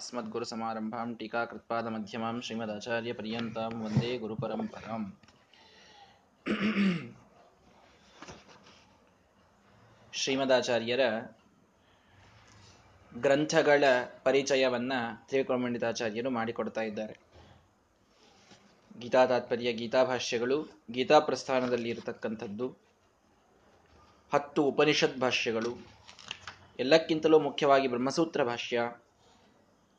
अस्मद्गुरुसमारम्भां 0.00 1.07
टीकाकृत्पादमध्यमां 1.15 2.35
श्रीमदाचार्यपर्यन्तां 2.41 3.69
वन्दे 3.79 4.11
गुरुपरम्पराम् 4.17 5.05
ಶ್ರೀಮದಾಚಾರ್ಯರ 10.13 11.03
ಗ್ರಂಥಗಳ 13.11 13.83
ಪರಿಚಯವನ್ನ 14.23 14.93
ತ್ರಿವಿಕ್ರಮಂಡಿತಾಚಾರ್ಯರು 15.27 16.29
ಮಾಡಿಕೊಡ್ತಾ 16.29 16.83
ಇದ್ದಾರೆ 16.83 17.15
ಗೀತಾ 18.99 19.23
ತಾತ್ಪರ್ಯ 19.25 19.71
ಗೀತಾಭಾಷ್ಯಗಳು 19.73 20.57
ಗೀತಾ 20.91 21.19
ಪ್ರಸ್ಥಾನದಲ್ಲಿ 21.19 21.89
ಇರತಕ್ಕಂಥದ್ದು 21.89 22.67
ಹತ್ತು 24.31 24.63
ಉಪನಿಷತ್ 24.63 25.17
ಭಾಷ್ಯಗಳು 25.19 25.71
ಎಲ್ಲಕ್ಕಿಂತಲೂ 26.79 27.39
ಮುಖ್ಯವಾಗಿ 27.39 27.87
ಬ್ರಹ್ಮಸೂತ್ರ 27.87 28.43
ಭಾಷ್ಯ 28.43 28.77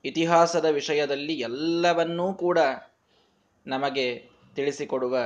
ಇತಿಹಾಸದ 0.05 0.65
ವಿಷಯದಲ್ಲಿ 0.65 1.35
ಎಲ್ಲವನ್ನೂ 1.35 2.35
ಕೂಡ 2.35 2.59
ನಮಗೆ 3.67 4.29
ತಿಳಿಸಿಕೊಡುವ 4.55 5.19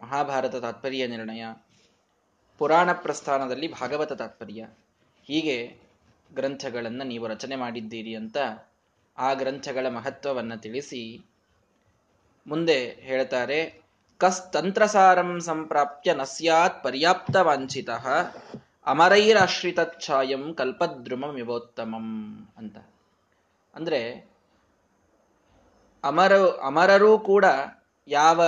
ಮಹಾಭಾರತ 0.00 0.56
ತಾತ್ಪರ್ಯ 0.56 1.06
ನಿರ್ಣಯ, 1.06 1.44
ಪುರಾಣ 2.58 2.92
ಪ್ರಸ್ಥಾನದಲ್ಲಿ 2.92 3.72
ಭಾಗವತ 3.72 4.12
ತಾತ್ಪರ್ಯ. 4.12 4.68
ಹೀಗೆ 5.24 5.76
ಗ್ರಂಥಗಳನ್ನು 6.34 7.04
ನೀವು 7.04 7.26
ರಚನೆ 7.26 7.56
ಮಾಡಿದ್ದೀರಿ 7.56 8.14
ಅಂತ 8.14 8.36
ಆ 9.18 9.34
ಗ್ರಂಥಗಳ 9.34 9.88
ಮಹತ್ವವನ್ನು 9.88 10.60
ತಿಳಿಸಿ 10.62 11.24
ಮುಂದೆ 12.46 12.90
ಹೇಳ್ತಾರೆ, 13.00 13.82
ಕಸ್ತಂತ್ರಸಾರಂ 14.18 15.40
ಸಂಪ್ರಾಪ್ಯ 15.40 16.14
ನಸ್ಯಾತ್ 16.14 16.84
ಪರ್ಯಾಪ್ತ 16.84 17.36
ವಾಂಛಿತ 17.36 17.90
ಅಮರೈರಾಶ್ರಿತಚ್ಛಾಯಂ 18.86 20.54
ಕಲ್ಪದ್ರುಮಮಿವೋತ್ತಮಂ 20.54 22.08
ಅಂತ. 22.56 22.76
ಅಂದ್ರೆ 23.74 24.32
ಅಮರ, 26.04 26.36
ಅಮರರೂ 26.38 27.18
ಕೂಡ 27.18 27.44
ಯಾವ 28.08 28.44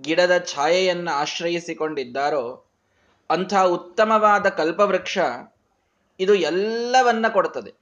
ಗಿಡದ 0.00 0.38
ಛಾಯೆಯನ್ನು 0.38 1.10
ಆಶ್ರಯಿಸಿಕೊಂಡಿದ್ದಾರೋ 1.10 2.64
ಅಂಥ 3.30 3.54
ಉತ್ತಮವಾದ 3.54 4.48
ಕಲ್ಪವೃಕ್ಷ 4.48 5.18
ಇದು 6.20 6.34
ಎಲ್ಲವನ್ನ 6.34 7.28
ಕೊಡ್ತದೆ. 7.28 7.72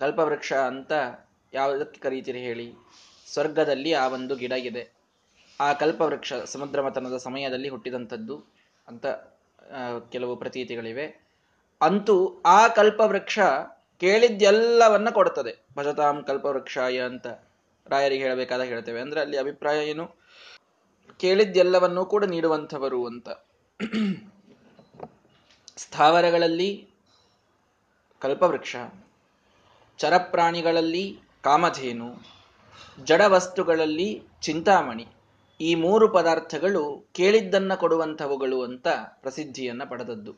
ಕಲ್ಪವೃಕ್ಷ 0.00 0.52
ಅಂತ 0.52 0.92
ಯಾವುದಕ್ಕೆ 1.54 2.00
ಕರೀತೀರಿ 2.00 2.38
ಹೇಳಿ? 2.38 2.74
ಸ್ವರ್ಗದಲ್ಲಿ 3.32 3.92
ಆ 3.92 4.08
ಒಂದು 4.08 4.36
ಗಿಡ 4.36 4.52
ಇದೆ. 4.52 4.92
ಆ 5.60 5.72
ಕಲ್ಪವೃಕ್ಷ 5.72 6.32
ಸಮುದ್ರ 6.32 6.82
ಮತನದ 6.82 7.16
ಸಮಯದಲ್ಲಿ 7.16 7.68
ಹುಟ್ಟಿದಂಥದ್ದು 7.68 8.44
ಅಂತ 8.88 9.06
ಕೆಲವು 10.12 10.36
ಪ್ರತೀತಿಗಳಿವೆ. 10.36 11.28
ಅಂತೂ 11.82 12.42
ಆ 12.46 12.68
ಕಲ್ಪವೃಕ್ಷ 12.68 13.38
ಕೇಳಿದ್ದೆಲ್ಲವನ್ನ 14.00 15.10
ಕೊಡ್ತದೆ. 15.10 15.63
ಭಜತಾಂ 15.76 16.22
ಕಲ್ಪವೃಕ್ಷಾಯ 16.22 17.00
ಅಂತ 17.00 17.26
ರಾಯರಿಗೆ 17.86 18.22
ಹೇಳಬೇಕಾದ 18.22 18.60
ಹೇಳ್ತೇವೆ. 18.60 19.00
ಅಂದ್ರೆ 19.00 19.20
ಅಲ್ಲಿ 19.20 19.36
ಅಭಿಪ್ರಾಯ 19.36 19.88
ಏನು? 19.88 20.24
ಕೇಳಿದ್ದೆಲ್ಲವನ್ನೂ 21.20 22.04
ಕೂಡ 22.04 22.24
ನೀಡುವಂಥವರು 22.24 23.06
ಅಂತ. 23.06 23.28
ಸ್ಥಾವರಗಳಲ್ಲಿ 25.76 26.88
ಕಲ್ಪವೃಕ್ಷ, 28.18 28.76
ಚರಪ್ರಾಣಿಗಳಲ್ಲಿ 29.98 31.20
ಕಾಮಧೇನು 31.42 32.08
ಜಡ 33.04 33.20
ವಸ್ತುಗಳಲ್ಲಿ 33.26 34.22
ಚಿಂತಾಮಣಿ, 34.42 35.06
ಈ 35.60 35.74
ಮೂರು 35.74 36.08
ಪದಾರ್ಥಗಳು 36.08 37.08
ಕೇಳಿದ್ದನ್ನ 37.14 37.74
ಕೊಡುವಂಥವುಗಳು 37.74 38.62
ಅಂತ 38.62 38.88
ಪ್ರಸಿದ್ಧಿಯನ್ನ 39.22 39.84
ಪಡೆದದ್ದು. 39.84 40.32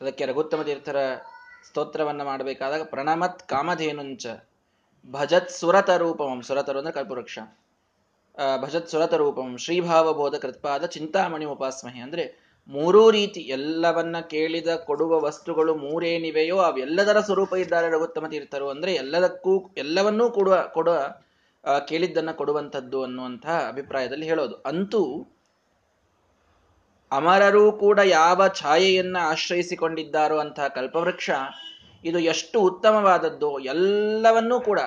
ಅದಕ್ಕೆ 0.00 0.26
ರಘುತ್ತಮ 0.26 0.62
ತೀರ್ಥರ 0.62 0.96
ಸ್ತೋತ್ರವನ್ನ 1.68 2.22
ಮಾಡಬೇಕಾದಾಗ 2.22 2.82
ಪ್ರಣಮತ್ 2.82 3.42
ಕಾಮಧೇನುಂಚ 3.48 4.26
ಭಜತ್ 5.10 5.50
ಸುರತ 5.50 5.90
ರೂಪಮಂ 5.90 6.42
ಸುರತರು 6.42 6.78
ಅಂದ್ರೆ 6.78 6.94
ಕಲ್ಪವೃಕ್ಷ 6.94 7.38
ಭಜತ್ 8.62 8.88
ಸುರತ 8.88 9.14
ರೂಪಂ 9.14 9.56
ಶ್ರೀಭಾವಬೋಧ 9.56 10.34
ಕೃತ್ಪಾದ 10.34 10.84
ಚಿಂತಾಮಣಿ 10.86 11.44
ಉಪಾಸ್ಮಹಿ. 11.44 12.00
ಅಂದ್ರೆ 12.00 12.24
ಮೂರೂ 12.68 13.10
ರೀತಿ 13.10 13.40
ಎಲ್ಲವನ್ನ 13.40 14.16
ಕೇಳಿದ, 14.20 14.68
ಕೊಡುವ 14.74 15.20
ವಸ್ತುಗಳು 15.20 15.76
ಮೂರೇನಿವೆಯೋ 15.76 16.56
ಅವೆಲ್ಲದರ 16.58 17.20
ಸ್ವರೂಪ 17.20 17.54
ಇದ್ದಾರೆ 17.54 17.88
ರಘುತ್ತಮ 17.90 18.26
ತೀರ್ಥರು. 18.26 18.70
ಅಂದ್ರೆ 18.70 18.94
ಎಲ್ಲದಕ್ಕೂ, 18.94 19.52
ಎಲ್ಲವನ್ನೂ 19.76 20.30
ಕೊಡುವ 20.30 20.64
ಕೊಡುವ 20.74 20.96
ಕೇಳಿದ್ದನ್ನ 21.88 22.30
ಕೊಡುವಂಥದ್ದು 22.30 23.02
ಅನ್ನುವಂತಹ 23.02 23.64
ಅಭಿಪ್ರಾಯದಲ್ಲಿ 23.68 24.26
ಹೇಳೋದು. 24.26 24.54
ಅಂತೂ 24.54 25.02
ಅಮರರೂ 27.14 27.72
ಕೂಡ 27.72 27.98
ಯಾವ 27.98 28.48
ಛಾಯೆಯನ್ನ 28.48 29.16
ಆಶ್ರಯಿಸಿಕೊಂಡಿದ್ದಾರೋ 29.20 30.38
ಅಂತಹ 30.38 30.68
ಕಲ್ಪವೃಕ್ಷ 30.68 31.30
ಇದು 32.04 32.18
ಎಷ್ಟು 32.18 32.60
ಉತ್ತಮವಾದದ್ದು 32.60 33.58
ಎಲ್ಲವನ್ನೂ 33.58 34.60
ಕೂಡ 34.60 34.80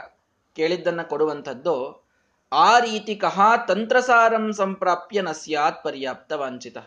ಕೇಳಿದ್ದನ್ನ 0.55 1.01
ಕೊಡುವಂಥದ್ದು 1.01 2.07
ಆ 2.51 2.79
ರೀತಿ 2.79 3.15
ಕಹ 3.15 3.39
ತಂತ್ರಸಾರಂ 3.67 4.53
ಸಂಪ್ರಾಪ್ಯ 4.53 5.21
ನ 5.21 5.31
ಸ್ಯಾತ್ 5.31 5.83
ಪರ್ಯಾಪ್ತ 5.83 6.77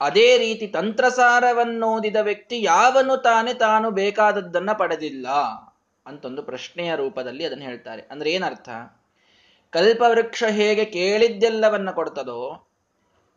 ಅದೇ 0.00 0.38
ರೀತಿ 0.38 0.66
ತಂತ್ರಸಾರವನ್ನೋದಿದ 0.66 2.16
ವ್ಯಕ್ತಿ 2.16 2.62
ಯಾವನು 2.62 3.16
ತಾನೇ 3.16 3.54
ತಾನು 3.54 3.90
ಬೇಕಾದದ್ದನ್ನ 3.90 4.72
ಪಡೆದಿಲ್ಲ 4.72 5.28
ಅಂತೊಂದು 6.06 6.42
ಪ್ರಶ್ನೆಯ 6.42 6.96
ರೂಪದಲ್ಲಿ 6.96 7.44
ಅದನ್ನು 7.44 7.64
ಹೇಳ್ತಾರೆ. 7.64 8.02
ಅಂದ್ರೆ 8.10 8.32
ಏನರ್ಥ? 8.32 8.68
ಕಲ್ಪವೃಕ್ಷ 9.70 10.44
ಹೇಗೆ 10.44 10.84
ಕೇಳಿದ್ದೆಲ್ಲವನ್ನ 10.84 11.90
ಕೊಡ್ತದೋ 11.90 12.69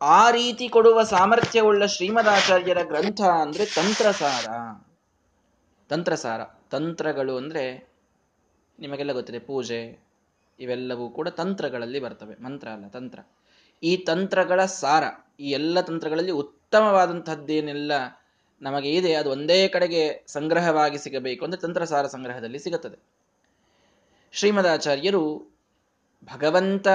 ಆ 0.05 0.31
ರೀತಿ 0.31 0.69
ಕೊಡುವ 0.69 1.03
ಸಾಮರ್ಥ್ಯವುಳ್ಳ 1.03 1.85
ಶ್ರೀಮದಾಚಾರ್ಯರ 1.85 2.83
ಗ್ರಂಥ 2.83 3.21
ಅಂದ್ರೆ 3.21 3.65
ತಂತ್ರಸಾರ. 3.65 4.45
ತಂತ್ರಸಾರ, 5.89 6.43
ತಂತ್ರಗಳು 6.71 7.37
ಅಂದ್ರೆ 7.37 7.93
ನಿಮಗೆಲ್ಲ 8.79 9.11
ಗೊತ್ತಿದೆ, 9.11 9.39
ಪೂಜೆ, 9.39 10.05
ಇವೆಲ್ಲವೂ 10.59 11.09
ಕೂಡ 11.09 11.27
ತಂತ್ರಗಳಲ್ಲಿ 11.27 11.99
ಬರ್ತವೆ. 11.99 12.43
ಮಂತ್ರ 12.43 12.67
ಅಲ್ಲ, 12.67 12.87
ತಂತ್ರ. 12.87 13.19
ಈ 13.83 13.97
ತಂತ್ರಗಳ 13.97 14.65
ಸಾರ, 14.65 15.03
ಈ 15.39 15.49
ಎಲ್ಲ 15.51 15.81
ತಂತ್ರಗಳಲ್ಲಿ 15.81 16.31
ಉತ್ತಮವಾದಂತಹದ್ದೇನೆಲ್ಲ 16.31 17.91
ನಮಗೆ 18.61 18.91
ಇದೆ 18.91 19.13
ಅದು 19.13 19.31
ಒಂದೇ 19.31 19.67
ಕಡೆಗೆ 19.67 20.23
ಸಂಗ್ರಹವಾಗಿ 20.27 20.97
ಸಿಗಬೇಕು 20.97 21.45
ಅಂದ್ರೆ 21.45 21.61
ತಂತ್ರಸಾರ 21.61 22.07
ಸಂಗ್ರಹದಲ್ಲಿ 22.07 22.59
ಸಿಗುತ್ತದೆ. 22.59 22.97
ಶ್ರೀಮದಾಚಾರ್ಯರು 24.31 25.53
ಭಗವಂತ 26.23 26.87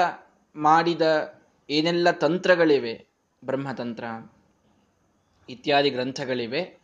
ಮಾಡಿದ 0.57 1.38
ಏನೆಲ್ಲ 1.71 2.11
ತಂತ್ರಗಳಿವೆ, 2.11 3.07
ಬ್ರಹ್ಮತಂತ್ರ 3.45 4.05
ಇತ್ಯಾದಿ 5.49 5.91
ಗ್ರಂಥಗಳಿವೆ, 5.91 6.81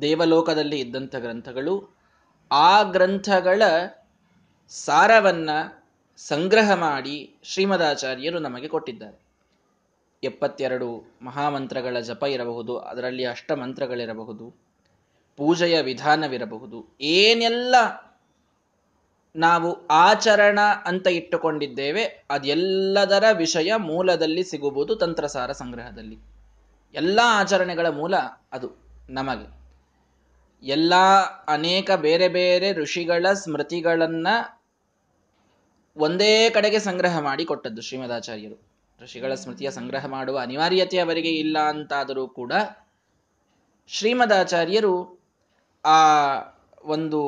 ದೇವಲೋಕದಲ್ಲಿ 0.00 0.80
ಇದ್ದಂಥ 0.80 1.16
ಗ್ರಂಥಗಳು, 1.16 1.96
ಆ 2.50 2.82
ಗ್ರಂಥಗಳ 2.82 3.62
ಸಾರವನ್ನು 4.68 5.86
ಸಂಗ್ರಹ 6.16 6.74
ಮಾಡಿ 6.74 7.34
ಶ್ರೀಮದಾಚಾರ್ಯರು 7.42 8.38
ನಮಗೆ 8.38 8.68
ಕೊಟ್ಟಿದ್ದಾರೆ. 8.68 9.28
ಎಪ್ಪತ್ತೆರಡು 10.24 11.18
ಮಹಾಮಂತ್ರಗಳ 11.22 12.00
ಜಪ 12.00 12.22
ಇರಬಹುದು, 12.22 12.78
ಅದರಲ್ಲಿ 12.78 13.24
ಅಷ್ಟಮಂತ್ರಗಳಿರಬಹುದು, 13.24 14.54
ಪೂಜೆಯ 15.36 15.82
ವಿಧಾನವಿರಬಹುದು, 15.82 16.96
ಏನೆಲ್ಲ 17.00 17.74
ನಾವು 19.38 19.86
ಆಚರಣ 19.86 20.58
ಅಂತ 20.84 21.06
ಇಟ್ಟುಕೊಂಡಿದ್ದೇವೆ, 21.06 22.24
ಅದೆಲ್ಲದರ 22.30 23.24
ವಿಷಯ 23.32 23.76
ಮೂಲದಲ್ಲಿ 23.76 24.44
ಸಿಗುವುದು 24.44 24.96
ತಂತ್ರಸಾರ 24.96 25.52
ಸಂಗ್ರಹದಲ್ಲಿ. 25.52 26.18
ಎಲ್ಲ 26.94 27.20
ಆಚರಣೆಗಳ 27.24 27.88
ಮೂಲ 27.88 28.16
ಅದು 28.52 28.70
ನಮಗೆ. 29.10 29.58
ಎಲ್ಲ 30.62 30.94
ಅನೇಕ 31.48 31.90
ಬೇರೆ 31.90 32.28
ಬೇರೆ 32.28 32.72
ಋಷಿಗಳ 32.72 33.26
ಸ್ಮೃತಿಗಳನ್ನ 33.32 34.26
ಒಂದೇ 35.96 36.50
ಕಡೆಗೆ 36.50 36.78
ಸಂಗ್ರಹ 36.78 37.18
ಮಾಡಿ 37.18 37.44
ಕೊಟ್ಟದ್ದು 37.44 37.82
ಶ್ರೀಮದಾಚಾರ್ಯರು. 37.82 38.68
ಋಷಿಗಳ 39.02 39.34
ಸ್ಮೃತಿಯ 39.34 39.70
ಸಂಗ್ರಹ 39.70 40.06
ಮಾಡುವ 40.06 40.38
ಅನಿವಾರ್ಯತೆ 40.38 40.98
ಅವರಿಗೆ 40.98 41.28
ಇಲ್ಲ 41.28 41.58
ಅಂತಾದರೂ 41.58 42.28
ಕೂಡ 42.28 42.52
ಶ್ರೀಮದಾಚಾರ್ಯರು 43.86 45.20
ಆ 45.84 45.96
ಒಂದು 46.84 47.22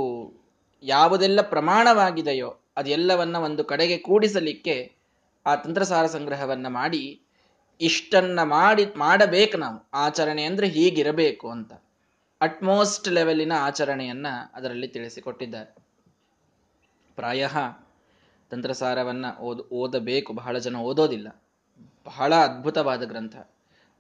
ಯಾವುದೆಲ್ಲ 0.83 1.41
ಪ್ರಮಾಣವಾಗಿದೆಯೋ 1.41 2.61
ಅದೆಲ್ಲವನ್ನ 2.77 3.37
ಒಂದು 3.37 3.65
ಕಡೆಗೆ 3.65 3.99
ಕೂಡಿಸಲಿಕ್ಕೆ 3.99 4.93
ಆ 5.47 5.55
ತಂತ್ರಸಾರ 5.55 6.07
ಸಂಗ್ರಹವನ್ನ 6.07 6.67
ಮಾಡಿ, 6.69 7.23
ಇಷ್ಟನ್ನ 7.81 8.43
ಮಾಡಿ, 8.43 8.87
ಮಾಡಬೇಕು 8.97 9.59
ನಾವು. 9.59 9.89
ಆಚರಣೆ 9.95 10.43
ಅಂದ್ರೆ 10.43 10.69
ಹೀಗಿರಬೇಕು 10.69 11.51
ಅಂತ. 11.51 11.73
ಅಟ್ಮೋಸ್ಟ್ 12.41 13.09
ಲೆವೆಲಿನ 13.09 13.53
ಆಚರಣೆಯನ್ನ 13.59 14.27
ಅದರಲ್ಲಿ 14.55 14.89
ತಿಳಿಸಿಕೊಟ್ಟಿದ್ದಾರೆ. 14.89 15.75
ಪ್ರಾಯ 17.17 17.49
ತಂತ್ರಸಾರವನ್ನ 18.51 19.27
ಓದ್, 19.41 19.73
ಓದಬೇಕು. 19.73 20.33
ಬಹಳ 20.33 20.59
ಜನ 20.59 20.77
ಓದೋದಿಲ್ಲ. 20.77 21.43
ಬಹಳ 22.05 22.35
ಅದ್ಭುತವಾದ 22.35 23.03
ಗ್ರಂಥ. 23.03 23.37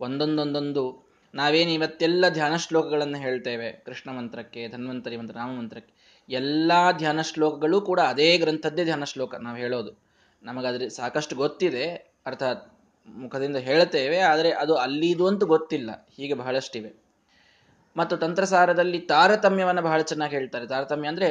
ಒಂದೊಂದೊಂದೊಂದು, 0.01 1.11
ನಾವೇನು 1.35 1.71
ಇವತ್ತೆಲ್ಲ 1.71 2.29
ಧ್ಯಾನ 2.29 2.57
ಶ್ಲೋಕಗಳನ್ನು 2.57 3.19
ಹೇಳ್ತೇವೆ. 3.19 3.73
ಕೃಷ್ಣ 3.73 4.11
ಮಂತ್ರಕ್ಕೆ, 4.11 4.69
ಧನ್ವಂತರಿ 4.69 5.17
ಮಂತ್ರ, 5.17 5.37
ರಾಮ 5.37 5.59
ಮಂತ್ರಕ್ಕೆ. 5.59 6.00
ಎಲ್ಲ 6.31 6.73
ಧ್ಯಾನ 6.97 7.21
ಶ್ಲೋಕಗಳು 7.21 7.81
ಕೂಡ 7.81 8.01
ಅದೇ 8.01 8.39
ಗ್ರಂಥದ್ದೇ 8.39 8.85
ಧ್ಯಾನ 8.85 9.05
ಶ್ಲೋಕ 9.05 9.35
ನಾವು 9.35 9.57
ಹೇಳೋದು. 9.57 9.93
ನಮಗದ್ರೆ 10.43 10.89
ಸಾಕಷ್ಟು 10.89 11.37
ಗೊತ್ತಿದೆ, 11.37 11.85
ಅರ್ಥಾತ್ 12.27 12.63
ಮುಖದಿಂದ 13.09 13.57
ಹೇಳ್ತೇವೆ 13.57 14.19
ಆದರೆ 14.19 14.51
ಅದು 14.53 14.75
ಅಲ್ಲಿದು 14.77 15.27
ಅಂತೂ 15.27 15.47
ಗೊತ್ತಿಲ್ಲ, 15.47 15.91
ಹೀಗೆ 16.17 16.35
ಬಹಳಷ್ಟಿವೆ. 16.35 16.91
ಮತ್ತು 17.97 18.17
ತಂತ್ರಸಾರದಲ್ಲಿ 18.17 18.99
ತಾರತಮ್ಯವನ್ನು 18.99 19.83
ಬಹಳ 19.83 20.01
ಚೆನ್ನಾಗಿ 20.01 20.35
ಹೇಳ್ತಾರೆ. 20.37 20.67
ತಾರತಮ್ಯ 20.67 21.09
ಅಂದ್ರೆ 21.09 21.31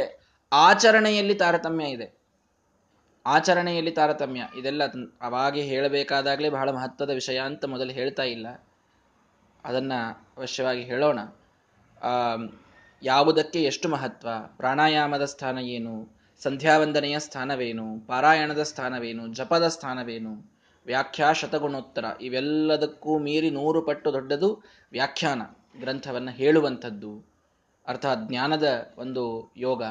ಆಚರಣೆಯಲ್ಲಿ 0.52 1.36
ತಾರತಮ್ಯ 1.36 1.86
ಇದೆ. 1.86 2.08
ಆಚರಣೆಯಲ್ಲಿ 3.26 3.92
ತಾರತಮ್ಯ, 3.92 4.42
ಇದೆಲ್ಲ 4.56 4.84
ಅವಾಗೆ 5.22 5.62
ಹೇಳಬೇಕಾದಾಗಲೇ 5.62 6.50
ಬಹಳ 6.50 6.70
ಮಹತ್ವದ 6.72 7.10
ವಿಷಯ 7.10 7.40
ಅಂತ 7.40 7.66
ಮೊದಲು 7.66 7.92
ಹೇಳ್ತಾ 7.92 8.24
ಇಲ್ಲ. 8.24 8.48
ಅದನ್ನು 9.66 10.00
ಅವಶ್ಯವಾಗಿ 10.38 10.84
ಹೇಳೋಣ. 10.84 11.20
ಯಾವುದಕ್ಕೆ 13.04 13.64
ಎಷ್ಟು 13.64 13.90
ಮಹತ್ವ? 13.90 14.30
ಪ್ರಾಣಾಯಾಮದ 14.58 15.26
ಸ್ಥಾನ 15.26 15.58
ಏನು? 15.58 16.10
ಸಂಧ್ಯಾವಂದನೆಯ 16.44 17.20
ಸ್ಥಾನವೇನು? 17.20 18.08
ಪಾರಾಯಣದ 18.08 18.64
ಸ್ಥಾನವೇನು? 18.64 19.28
ಜಪದ 19.28 19.68
ಸ್ಥಾನವೇನು? 19.68 20.52
ವ್ಯಾಖ್ಯಾ 20.86 21.34
ಶತಗುಣೋತ್ತರ 21.34 22.06
ಇವೆಲ್ಲದಕ್ಕೂ 22.22 23.20
ಮೀರಿ 23.20 23.50
ನೂರು 23.50 23.82
ಪಟ್ಟು 23.82 24.14
ದೊಡ್ಡದು 24.14 24.64
ವ್ಯಾಖ್ಯಾನ, 24.92 25.42
ಗ್ರಂಥವನ್ನು 25.80 26.32
ಹೇಳುವಂಥದ್ದು. 26.32 27.26
ಅರ್ಥಾತ್ 27.88 28.20
ಜ್ಞಾನದ 28.28 28.94
ಒಂದು 28.98 29.54
ಯೋಗ. 29.58 29.84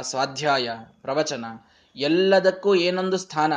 ಸ್ವಾಧ್ಯಾಯ, 0.00 0.70
ಪ್ರವಚನ, 1.02 1.44
ಎಲ್ಲದಕ್ಕೂ 1.96 2.74
ಏನೊಂದು 2.74 3.16
ಸ್ಥಾನ? 3.16 3.52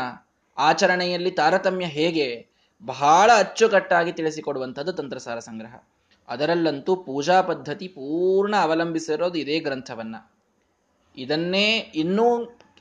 ಆಚರಣೆಯಲ್ಲಿ 0.58 1.32
ತಾರತಮ್ಯ 1.32 1.86
ಹೇಗೆ? 1.86 2.48
ಬಹಳ 2.86 3.32
ಅಚ್ಚುಕಟ್ಟಾಗಿ 3.38 4.12
ತಿಳಿಸಿಕೊಡುವಂಥದ್ದು 4.12 4.94
ತಂತ್ರಸಾರ 4.94 5.40
ಸಂಗ್ರಹ. 5.40 5.76
ಅದರಲ್ಲಂತೂ 6.32 6.96
ಪೂಜಾ 6.96 7.42
ಪದ್ಧತಿ 7.42 7.88
ಪೂರ್ಣ 7.88 8.56
ಅವಲಂಬಿಸಿರೋದು 8.56 9.38
ಇದೇ 9.38 9.60
ಗ್ರಂಥವನ್ನ. 9.60 10.16
ಇದನ್ನೇ 11.18 11.68
ಇನ್ನೂ 11.96 12.28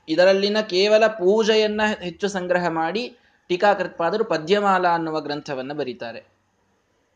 ಇದರಲ್ಲಿನ 0.09 0.59
ಕೇವಲ 0.61 1.07
ಪೂಜೆಯನ್ನ 1.07 1.81
ಹೆಚ್ಚು 2.01 2.29
ಸಂಗ್ರಹ 2.29 2.69
ಮಾಡಿ 2.69 3.17
ಟೀಕಾಕೃತ್ಪಾದರು 3.49 4.25
ಪದ್ಯಮಾಲಾ 4.25 4.91
ಅನ್ನುವ 4.95 5.21
ಗ್ರಂಥವನ್ನ 5.21 5.73
ಬರೀತಾರೆ. 5.73 6.19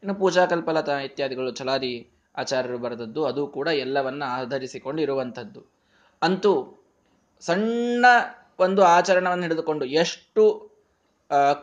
ಇನ್ನು 0.03 0.15
ಪೂಜಾ 0.15 0.47
ಕಲ್ಪಲತ 0.47 0.89
ಇತ್ಯಾದಿಗಳು 0.89 1.51
ಚಲಾರಿ 1.51 1.93
ಆಚಾರ್ಯರು 2.37 2.79
ಬರೆದದ್ದು 2.79 3.25
ಅದು 3.25 3.47
ಕೂಡ 3.47 3.69
ಎಲ್ಲವನ್ನ 3.69 4.23
ಆಧರಿಸಿಕೊಂಡು 4.27 5.03
ಇರುವಂಥದ್ದು. 5.03 5.61
ಅಂತೂ 6.23 6.53
ಸಣ್ಣ 7.41 8.05
ಒಂದು 8.59 8.83
ಆಚರಣವನ್ನು 8.83 9.43
ಹಿಡಿದುಕೊಂಡು 9.43 9.85
ಎಷ್ಟು 9.85 10.45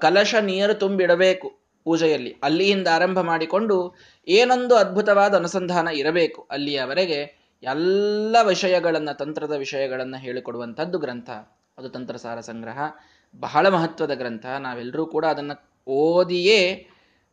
ಕಲಶ 0.01 0.35
ನೀರು 0.41 0.73
ತುಂಬಿಡಬೇಕು 0.73 1.60
ಪೂಜೆಯಲ್ಲಿ. 1.83 2.35
ಅಲ್ಲಿಯಿಂದ 2.43 2.87
ಆರಂಭ 2.93 3.19
ಮಾಡಿಕೊಂಡು 3.19 3.95
ಏನೊಂದು 4.27 4.75
ಅದ್ಭುತವಾದ 4.75 5.33
ಅನುಸಂಧಾನ 5.35 5.87
ಇರಬೇಕು, 5.87 6.47
ಅಲ್ಲಿಯವರೆಗೆ 6.51 7.19
ಎಲ್ಲ 7.63 8.35
ವಿಷಯಗಳನ್ನು, 8.43 9.17
ತಂತ್ರದ 9.17 9.51
ವಿಷಯಗಳನ್ನು 9.51 10.17
ಹೇಳಿಕೊಡುವಂಥದ್ದು 10.17 10.97
ಗ್ರಂಥ. 10.97 11.29
ಅದು 11.77 11.89
ತಂತ್ರಸಾರ 11.89 12.39
ಸಂಗ್ರಹ. 12.39 12.79
ಬಹಳ 13.39 13.67
ಮಹತ್ವದ 13.67 14.13
ಗ್ರಂಥ. 14.13 14.45
ನಾವೆಲ್ಲರೂ 14.45 15.05
ಕೂಡ 15.05 15.25
ಅದನ್ನು 15.25 15.55
ಓದಿಯೇ 15.87 16.87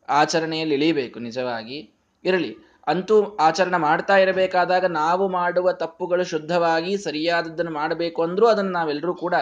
ಆಚರಣೆಯಲ್ಲಿ 0.08 0.74
ಇಳಿಬೇಕು, 0.74 1.20
ನಿಜವಾಗಿ 1.20 1.78
ಇರಲಿ. 2.24 2.56
ಅಂತೂ 2.86 3.16
ಆಚರಣೆ 3.36 3.76
ಮಾಡ್ತಾ 3.76 4.16
ಇರಬೇಕಾದಾಗ 4.16 4.84
ನಾವು 4.84 5.28
ಮಾಡುವ 5.28 5.72
ತಪ್ಪುಗಳು 5.72 6.24
ಶುದ್ಧವಾಗಿ 6.24 6.98
ಸರಿಯಾದದ್ದನ್ನು 6.98 7.72
ಮಾಡಬೇಕು 7.72 8.22
ಅಂದರೂ 8.22 8.46
ಅದನ್ನು 8.46 8.70
ನಾವೆಲ್ಲರೂ 8.70 9.14
ಕೂಡ 9.14 9.34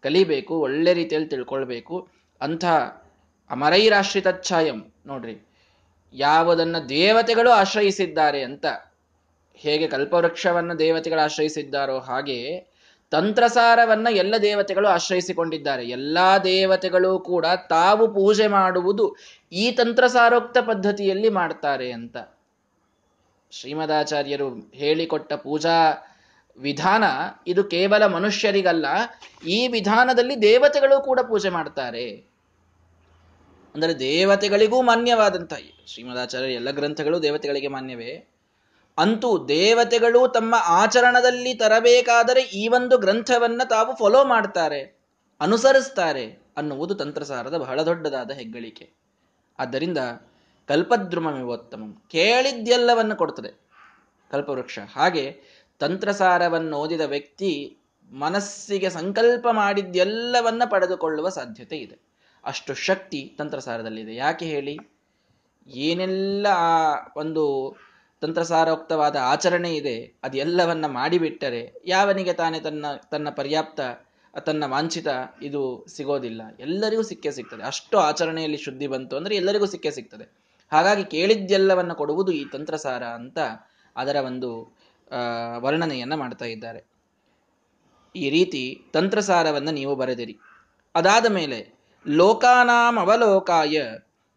ಕಲಿಬೇಕು, 0.00 0.54
ಒಳ್ಳೆ 0.60 0.92
ರೀತಿಯಲ್ಲಿ 0.92 1.28
ತಿಳ್ಕೊಳ್ಬೇಕು. 1.28 2.08
ಅಂಥ 2.40 2.64
ಅಮರೈರಾಶ್ರಿತಚ್ಛಾಯಂ. 3.50 4.78
ನೋಡ್ರಿ, 5.06 5.36
ಯಾವುದನ್ನ 6.14 6.76
ದೇವತೆಗಳು 6.88 7.50
ಆಶ್ರಯಿಸಿದ್ದಾರೆ 7.50 8.40
ಅಂತ, 8.42 8.66
ಹೇಗೆ 9.58 9.86
ಕಲ್ಪವೃಕ್ಷವನ್ನ 9.88 10.72
ದೇವತೆಗಳು 10.74 11.20
ಆಶ್ರಯಿಸಿದ್ದಾರೋ 11.20 11.98
ಹಾಗೆ, 11.98 12.40
ತಂತ್ರಸಾರವನ್ನ 13.12 14.08
ಎಲ್ಲ 14.12 14.34
ದೇವತೆಗಳು 14.42 14.88
ಆಶ್ರಯಿಸಿಕೊಂಡಿದ್ದಾರೆ. 14.88 15.84
ಎಲ್ಲಾ 15.88 16.28
ದೇವತೆಗಳು 16.38 17.12
ಕೂಡ 17.18 17.46
ತಾವು 17.68 18.04
ಪೂಜೆ 18.14 18.46
ಮಾಡುವುದು 18.46 19.04
ಈ 19.52 19.64
ತಂತ್ರಸಾರೋಕ್ತ 19.72 20.58
ಪದ್ಧತಿಯಲ್ಲಿ 20.58 21.30
ಮಾಡ್ತಾರೆ 21.30 21.88
ಅಂತ. 21.92 22.16
ಶ್ರೀಮದಾಚಾರ್ಯರು 23.52 24.48
ಹೇಳಿಕೊಟ್ಟ 24.74 25.32
ಪೂಜಾ 25.32 25.76
ವಿಧಾನ 26.58 27.04
ಇದು 27.46 27.64
ಕೇವಲ 27.64 28.06
ಮನುಷ್ಯರಿಗಲ್ಲ, 28.06 28.86
ಈ 29.46 29.58
ವಿಧಾನದಲ್ಲಿ 29.68 30.36
ದೇವತೆಗಳು 30.42 30.96
ಕೂಡ 31.00 31.20
ಪೂಜೆ 31.20 31.48
ಮಾಡ್ತಾರೆ. 31.48 32.06
ಅಂದರೆ 33.74 33.94
ದೇವತೆಗಳಿಗೂ 33.94 34.82
ಮಾನ್ಯವಾದಂತಹ 34.82 35.56
ಶ್ರೀಮದಾಚಾರ್ಯ 35.86 36.52
ಎಲ್ಲ 36.52 36.70
ಗ್ರಂಥಗಳು 36.70 37.22
ದೇವತೆಗಳಿಗೆ 37.22 37.68
ಮಾನ್ಯವೇ. 37.68 38.28
ಅಂತೂ 38.98 39.48
ದೇವತೆಗಳು 39.48 40.28
ತಮ್ಮ 40.28 40.54
ಆಚರಣದಲ್ಲಿ 40.58 41.54
ತರಬೇಕಾದರೆ 41.54 42.40
ಈ 42.40 42.68
ಒಂದು 42.68 42.98
ಗ್ರಂಥವನ್ನ 42.98 43.62
ತಾವು 43.70 43.96
ಫಾಲೋ 43.96 44.24
ಮಾಡ್ತಾರೆ, 44.24 44.98
ಅನುಸರಿಸ್ತಾರೆ 45.40 46.38
ಅನ್ನುವುದು 46.56 46.94
ತಂತ್ರಸಾರದ 46.94 47.56
ಬಹಳ 47.56 47.82
ದೊಡ್ಡದಾದ 47.82 48.30
ಹೆಗ್ಗಳಿಕೆ. 48.30 48.90
ಆದ್ದರಿಂದ 49.58 49.98
ಕಲ್ಪದ್ರುಮಮಿವೋತ್ತಮಂ 50.68 52.02
ಕೇಳಿದ್ದೆಲ್ಲವನ್ನು 52.10 53.16
ಕೊಡ್ತದೆ 53.16 53.60
ಕಲ್ಪವೃಕ್ಷ. 54.30 54.78
ಹಾಗೆ 54.94 55.40
ತಂತ್ರಸಾರವನ್ನು 55.78 56.76
ಓದಿದ 56.76 57.00
ವ್ಯಕ್ತಿ 57.00 57.78
ಮನಸ್ಸಿಗೆ 58.10 58.90
ಸಂಕಲ್ಪ 58.90 59.46
ಮಾಡಿದ್ದೆಲ್ಲವನ್ನ 59.52 60.62
ಪಡೆದುಕೊಳ್ಳುವ 60.70 61.28
ಸಾಧ್ಯತೆ 61.28 61.76
ಇದೆ. 61.76 62.07
ಅಷ್ಟು 62.44 62.74
ಶಕ್ತಿ 62.74 63.34
ತಂತ್ರಸಾರದಲ್ಲಿದೆ. 63.38 64.14
ಯಾಕೆ 64.14 64.44
ಹೇಳಿ? 64.44 64.78
ಏನೆಲ್ಲ 65.68 66.46
ಆ 66.50 66.94
ಒಂದು 67.16 67.76
ತಂತ್ರಸಾರೋಕ್ತವಾದ 68.20 69.16
ಆಚರಣೆ 69.16 69.74
ಇದೆ, 69.74 70.20
ಅದೆಲ್ಲವನ್ನ 70.22 70.86
ಮಾಡಿಬಿಟ್ಟರೆ 70.86 71.72
ಯಾವನಿಗೆ 71.86 72.32
ತಾನೇ 72.32 72.60
ತನ್ನ 72.60 72.86
ತನ್ನ 73.10 73.30
ಪರ್ಯಾಪ್ತ, 73.30 73.80
ತನ್ನ 74.40 74.64
ವಾಂಛಿತ 74.66 75.06
ಇದು 75.42 75.86
ಸಿಗೋದಿಲ್ಲ. 75.88 76.42
ಎಲ್ಲರಿಗೂ 76.60 77.02
ಸಿಕ್ಕೇ 77.02 77.30
ಸಿಗ್ತದೆ. 77.30 77.62
ಅಷ್ಟು 77.62 77.98
ಆಚರಣೆಯಲ್ಲಿ 77.98 78.56
ಶುದ್ಧಿ 78.56 78.86
ಬಂತು 78.86 79.16
ಅಂದ್ರೆ 79.16 79.36
ಎಲ್ಲರಿಗೂ 79.36 79.66
ಸಿಕ್ಕೇ 79.66 79.90
ಸಿಗ್ತದೆ. 79.90 80.48
ಹಾಗಾಗಿ 80.72 81.04
ಕೇಳಿದ್ದೆಲ್ಲವನ್ನ 81.04 81.92
ಕೊಡುವುದು 81.92 82.32
ಈ 82.32 82.44
ತಂತ್ರಸಾರ 82.44 83.04
ಅಂತ 83.04 83.38
ಅದರ 83.96 84.16
ಒಂದು 84.16 84.76
ವರ್ಣನೆಯನ್ನ 85.58 86.14
ಮಾಡ್ತಾ 86.14 86.44
ಇದ್ದಾರೆ. 86.44 86.86
ಈ 88.16 88.30
ರೀತಿ 88.30 88.82
ತಂತ್ರಸಾರವನ್ನು 88.92 89.70
ನೀವು 89.70 89.96
ಬರೆದಿರಿ. 89.96 90.38
ಅದಾದ 90.94 91.26
ಮೇಲೆ 91.26 91.77
ಅವಲೋಕಾಯ 92.06 93.76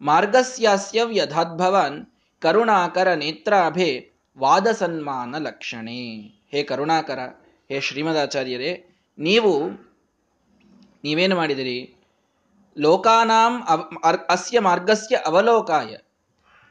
ಮಾರ್ಗಸ್ಯಾಸ್ಯ 0.01 1.03
ವ್ಯಧಾದ್ಭವಾನ್ 1.03 1.97
ಕರುಣಾಕರ 2.41 3.09
ನೇತ್ರಾಭೆ 3.13 3.89
ವಾದ 4.37 4.67
ಸನ್ಮಾನ 4.71 5.35
ಲಕ್ಷಣೆ 5.37 5.99
ಹೇ 6.51 6.63
ಕರುಣಾಕರ 6.63 7.19
ಹೇ 7.69 7.79
ಶ್ರೀಮದಾಚಾರ್ಯರೇ 7.79 8.71
ನೀವು 9.19 9.53
ನೀವೇನು 11.03 11.35
ಮಾಡಿದಿರಿ? 11.35 11.77
ಲೋಕಾನಾಂ 12.77 13.53
ಅಸ್ಯ 14.29 14.59
ಮಾರ್ಗಸ್ಯ 14.59 15.15
ಅವಲೋಕಾಯ. 15.25 15.91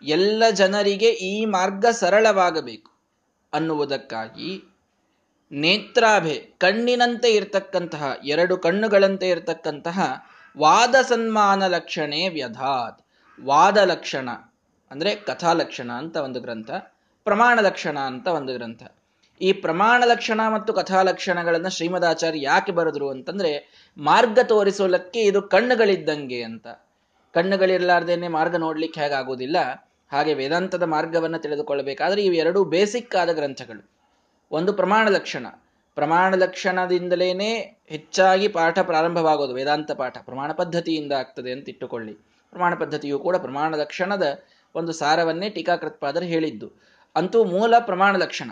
ಎಲ್ಲ 0.03 0.43
ಜನರಿಗೆ 0.51 1.11
ಈ 1.31 1.45
ಮಾರ್ಗ 1.45 1.87
ಸರಳವಾಗಬೇಕು 1.93 2.91
ಅನ್ನುವುದಕ್ಕಾಗಿ 3.53 4.51
ನೇತ್ರಾಭೆ, 5.53 6.37
ಕಣ್ಣಿನಂತೆ 6.59 7.31
ಇರತಕ್ಕಂತಹ, 7.35 8.03
ಎರಡು 8.25 8.57
ಕಣ್ಣುಗಳಂತೆ 8.59 9.29
ಇರತಕ್ಕಂತಹ 9.29 9.99
ವಾದ 10.59 10.95
ಸನ್ಮಾನ 11.09 11.67
ಲಕ್ಷಣೆ 11.67 12.29
ವ್ಯಧಾತ್. 12.29 13.03
ವಾದ 13.45 13.77
ಲಕ್ಷಣ 13.77 14.29
ಅಂದ್ರೆ 14.91 15.15
ಕಥಾ 15.15 15.53
ಲಕ್ಷಣ 15.53 15.93
ಅಂತ 15.93 16.17
ಒಂದು 16.17 16.41
ಗ್ರಂಥ, 16.41 16.71
ಪ್ರಮಾಣ 17.25 17.61
ಲಕ್ಷಣ 17.61 17.99
ಅಂತ 17.99 18.27
ಒಂದು 18.27 18.55
ಗ್ರಂಥ. 18.55 18.83
ಈ 19.41 19.53
ಪ್ರಮಾಣ 19.53 20.05
ಲಕ್ಷಣ 20.07 20.41
ಮತ್ತು 20.55 20.73
ಕಥಾ 20.73 21.03
ಲಕ್ಷಣಗಳನ್ನ 21.03 21.69
ಶ್ರೀಮದಾಚಾರ್ಯ 21.69 22.43
ಯಾಕೆ 22.43 22.73
ಬರೆದ್ರು 22.73 23.09
ಅಂತಂದ್ರೆ, 23.09 23.85
ಮಾರ್ಗ 23.99 24.39
ತೋರಿಸೋಲಕ್ಕೆ 24.43 25.21
ಇದು 25.21 25.43
ಕಣ್ಣುಗಳಿದ್ದಂಗೆ 25.43 26.43
ಅಂತ. 26.43 26.69
ಕಣ್ಣುಗಳಿರಲಾರ್ದೇನೆ 27.35 28.29
ಮಾರ್ಗ 28.29 28.57
ನೋಡ್ಲಿಕ್ಕೆ 28.57 29.01
ಹೇಗಾಗುವುದಿಲ್ಲ. 29.01 29.57
ಹಾಗೆ 30.13 30.35
ವೇದಾಂತದ 30.35 30.83
ಮಾರ್ಗವನ್ನು 30.83 31.39
ತಿಳಿದುಕೊಳ್ಳಬೇಕಾದ್ರೆ 31.39 32.25
ಇವೆರಡೂ 32.25 32.65
ಬೇಸಿಕ್ 32.65 33.17
ಆದ 33.17 33.33
ಗ್ರಂಥಗಳು. 33.33 33.91
ಒಂದು 34.51 34.73
ಪ್ರಮಾಣ 34.73 35.09
ಲಕ್ಷಣ 35.09 35.47
ಪ್ರಮಾಣ 35.95 36.35
ಲಕ್ಷಣದಿಂದಲೇನೆ 36.35 37.79
ಹೆಚ್ಚಾಗಿ 37.87 38.49
ಪಾಠ 38.49 38.79
ಪ್ರಾರಂಭವಾಗೋದು, 38.79 39.55
ವೇದಾಂತ 39.55 39.93
ಪಾಠ. 39.93 40.19
ಪ್ರಮಾಣ 40.19 40.53
ಪದ್ಧತಿಯಿಂದ 40.53 41.13
ಆಗ್ತದೆ 41.13 41.53
ಅಂತ 41.53 41.69
ಇಟ್ಟುಕೊಳ್ಳಿ. 41.69 42.13
ಪ್ರಮಾಣ 42.51 42.75
ಪದ್ಧತಿಯು 42.75 43.19
ಕೂಡ 43.19 43.37
ಪ್ರಮಾಣ 43.37 43.75
ಲಕ್ಷಣದ 43.75 44.43
ಒಂದು 44.75 44.93
ಸಾರವನ್ನೇ 44.93 45.51
ಟೀಕಾಕೃತ್ಪಾದರು 45.51 46.25
ಹೇಳಿದ್ದು. 46.25 46.73
ಅಂತೂ 47.17 47.45
ಮೂಲ 47.45 47.75
ಪ್ರಮಾಣ 47.81 48.17
ಲಕ್ಷಣ. 48.17 48.51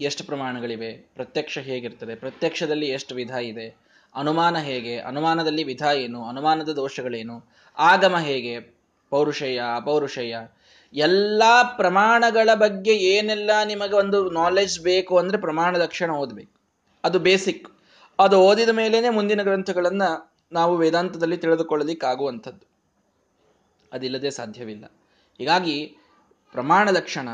ಎಷ್ಟು 0.00 0.24
ಪ್ರಮಾಣಗಳಿವೆ? 0.24 0.92
ಪ್ರತ್ಯಕ್ಷ 0.92 1.58
ಹೇಗಿರ್ತದೆ? 1.58 2.14
ಪ್ರತ್ಯಕ್ಷದಲ್ಲಿ 2.14 2.86
ಎಷ್ಟು 2.86 3.14
ವಿಧ 3.14 3.30
ಇದೆ? 3.30 3.76
ಅನುಮಾನ 4.14 4.58
ಹೇಗೆ? 4.58 4.98
ಅನುಮಾನದಲ್ಲಿ 4.98 5.64
ವಿಧ 5.64 5.82
ಏನು? 5.94 6.28
ಅನುಮಾನದ 6.28 6.68
ದೋಷಗಳೇನು? 6.68 7.44
ಆಗಮ 7.78 8.16
ಹೇಗೆ? 8.18 8.60
ಪೌರುಷೇಯ, 9.10 9.62
ಅಪೌರುಷೇಯ? 9.76 10.36
ಎಲ್ಲ 10.96 11.42
ಪ್ರಮಾಣಗಳ 11.76 12.50
ಬಗ್ಗೆ 12.54 12.92
ಏನೆಲ್ಲ 12.92 13.50
ನಿಮಗೆ 13.64 13.96
ಒಂದು 13.96 14.30
ನಾಲೆಜ್ 14.30 14.80
ಬೇಕು 14.80 15.18
ಅಂದ್ರೆ 15.18 15.38
ಪ್ರಮಾಣ 15.38 15.76
ಲಕ್ಷಣ 15.76 16.10
ಓದಬೇಕು. 16.10 16.60
ಅದು 17.04 17.18
ಬೇಸಿಕ್ 17.18 17.68
ಅದು 18.18 18.40
ಓದಿದ 18.40 18.68
ಮೇಲೇನೆ 18.68 19.10
ಮುಂದಿನ 19.10 19.42
ಗ್ರಂಥಗಳನ್ನ 19.42 20.02
ನಾವು 20.52 20.76
ವೇದಾಂತದಲ್ಲಿ 20.76 21.36
ತಿಳಿದುಕೊಳ್ಳಲಿಕ್ಕಾಗುವಂಥದ್ದು 21.36 22.66
ಅದಿಲ್ಲದೆ 23.92 24.30
ಸಾಧ್ಯವಿಲ್ಲ. 24.30 24.84
ಹೀಗಾಗಿ 25.38 25.96
ಪ್ರಮಾಣ 26.52 26.90
ಲಕ್ಷಣ 26.90 27.28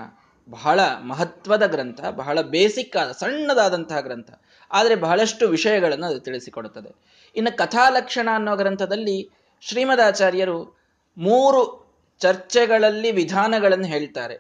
ಬಹಳ 0.50 0.80
ಮಹತ್ವದ 0.80 1.66
ಗ್ರಂಥ, 1.66 2.04
ಬಹಳ 2.04 2.40
ಬೇಸಿಕ್ 2.40 2.96
ಆದ, 2.96 3.12
ಸಣ್ಣದಾದಂತಹ 3.12 4.00
ಗ್ರಂಥ. 4.00 4.30
ಆದರೆ 4.72 4.94
ಬಹಳಷ್ಟು 4.94 5.48
ವಿಷಯಗಳನ್ನು 5.48 6.06
ಅದು 6.06 6.20
ತಿಳಿಸಿಕೊಡುತ್ತದೆ. 6.20 6.94
ಇನ್ನು 7.36 7.56
ಕಥಾಲಕ್ಷಣ 7.56 8.28
ಅನ್ನೋ 8.34 8.56
ಗ್ರಂಥದಲ್ಲಿ 8.56 9.30
ಶ್ರೀಮದಾಚಾರ್ಯರು 9.60 10.78
ಮೂರು 11.18 11.81
ಚರ್ಚೆಗಳಲ್ಲಿ 12.22 13.10
ವಿಧಾನಗಳನ್ನು 13.10 13.84
ಹೇಳ್ತಾರೆ. 13.84 14.36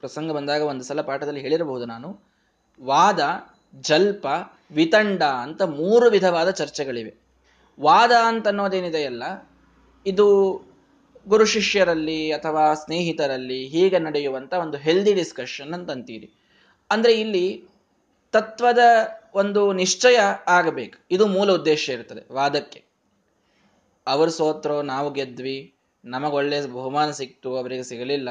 ಪ್ರಸಂಗ 0.00 0.32
ಬಂದಾಗ 0.32 0.62
ಒಂದು 0.62 0.84
ಸಲ 0.84 1.00
ಪಾಠದಲ್ಲಿ 1.00 1.40
ಹೇಳಿರಬಹುದು 1.40 1.84
ನಾನು. 1.84 2.20
ವಾದ, 2.80 3.20
ಜಲ್ಪ, 3.74 4.26
ವಿತಂಡ 4.70 5.22
ಅಂತ 5.22 5.62
ಮೂರು 5.62 6.10
ವಿಧವಾದ 6.10 6.50
ಚರ್ಚೆಗಳಿವೆ. 6.50 7.14
ವಾದ 7.80 8.10
ಅಂತ 8.26 8.48
ಅನ್ನೋದೇನಿದೆಯಲ್ಲ 8.48 9.22
ಇದು 10.06 10.26
ಗುರು 11.28 11.44
ಶಿಷ್ಯರಲ್ಲಿ 11.44 12.32
ಅಥವಾ 12.32 12.74
ಸ್ನೇಹಿತರಲ್ಲಿ 12.74 13.66
ಹೀಗೆ 13.66 13.98
ನಡೆಯುವಂಥ 13.98 14.54
ಒಂದು 14.54 14.78
ಹೆಲ್ದಿ 14.78 15.12
ಡಿಸ್ಕಷನ್ 15.12 15.74
ಅಂತಂತೀರಿ 15.74 16.30
ಅಂದ್ರೆ 16.90 17.20
ಇಲ್ಲಿ 17.20 17.64
ತತ್ವದ 18.32 18.78
ಒಂದು 19.34 19.72
ನಿಶ್ಚಯ 19.72 20.18
ಆಗಬೇಕು. 20.48 20.98
ಇದು 21.10 21.26
ಮೂಲ 21.26 21.52
ಉದ್ದೇಶ 21.52 21.88
ಇರ್ತದೆ 21.88 22.34
ವಾದಕ್ಕೆ. 22.34 22.84
ಅವರು 24.06 24.30
ಸೋತ್ರೋ, 24.30 24.82
ನಾವು 24.82 25.12
ಗೆದ್ವಿ 25.12 25.74
ನಮಗೊಳ್ಳೆ 26.04 26.58
ಬಹುಮಾನ 26.76 27.10
ಸಿಕ್ತು, 27.20 27.50
ಅವರಿಗೆ 27.60 27.84
ಸಿಗಲಿಲ್ಲ. 27.90 28.30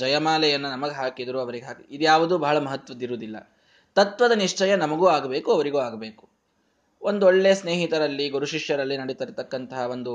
ಜಯಮಾಲೆಯನ್ನು 0.00 0.68
ನಮಗೆ 0.70 0.94
ಹಾಕಿದ್ರು, 1.00 1.38
ಅವರಿಗೆ 1.40 1.66
ಹಾಕಿ, 1.66 1.84
ಇದ್ಯಾವುದು 1.96 2.34
ಬಹಳ 2.38 2.56
ಮಹತ್ವದಿರುವುದಿಲ್ಲ 2.58 3.36
ತತ್ವದ 3.96 4.34
ನಿಶ್ಚಯ 4.42 4.72
ನಮಗೂ 4.76 5.06
ಆಗಬೇಕು, 5.08 5.48
ಅವರಿಗೂ 5.52 5.78
ಆಗಬೇಕು. 5.78 6.24
ಒಂದು 7.02 7.24
ಒಳ್ಳೆ 7.26 7.52
ಸ್ನೇಹಿತರಲ್ಲಿ, 7.60 8.24
ಗುರು 8.28 8.46
ಶಿಷ್ಯರಲ್ಲಿ 8.46 8.96
ನಡೀತಿರ್ತಕ್ಕಂತಹ 9.02 9.82
ಒಂದು 9.94 10.12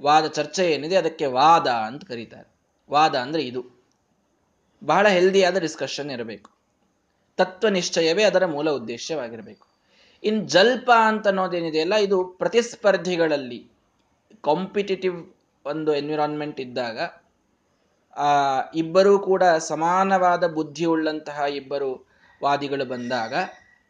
ವಾದ 0.00 0.26
ಚರ್ಚೆ 0.26 0.64
ಏನಿದೆ, 0.74 0.96
ಅದಕ್ಕೆ 0.96 1.26
ವಾದ 1.38 1.68
ಅಂತ 1.88 2.02
ಕರೀತಾರೆ. 2.10 2.48
ವಾದ 2.90 3.14
ಅಂದರೆ 3.24 3.42
ಇದು. 3.42 3.62
ಬಹಳ 4.82 5.06
ಹೆಲ್ದಿಯಾದ 5.08 5.58
ಡಿಸ್ಕಷನ್ 5.58 6.10
ಇರಬೇಕು. 6.10 6.50
ತತ್ವ 7.38 7.68
ನಿಶ್ಚಯವೇ 7.68 8.22
ಅದರ 8.22 8.44
ಮೂಲ 8.54 8.70
ಉದ್ದೇಶವಾಗಿರಬೇಕು. 8.78 9.66
ಇನ್ 10.22 10.40
ಜಲ್ಪ 10.48 10.90
ಅಂತ 11.10 11.28
ಅನ್ನೋದೇನಿದೆಯಲ್ಲ, 11.32 11.96
ಇದು 12.06 12.18
ಪ್ರತಿಸ್ಪರ್ಧಿಗಳಲ್ಲಿ 12.40 13.60
ಕಾಂಪಿಟೇಟಿವ್ 14.44 15.18
ಒಂದು 15.66 15.94
ಎನ್ವಿರಾನ್ಮೆಂಟ್ 15.94 16.60
ಇದ್ದಾಗ, 16.60 17.00
ಆ, 18.16 18.60
ಇಬ್ಬರೂ 18.74 19.18
ಕೂಡ 19.18 19.42
ಸಮಾನವಾದ 19.44 20.46
ಬುದ್ಧಿ 20.46 20.84
ಉಳ್ಳಂತಹ 20.84 21.42
ಇಬ್ಬರು 21.54 22.08
ವಾದಿಗಳು 22.42 22.84
ಬಂದಾಗ, 22.84 23.34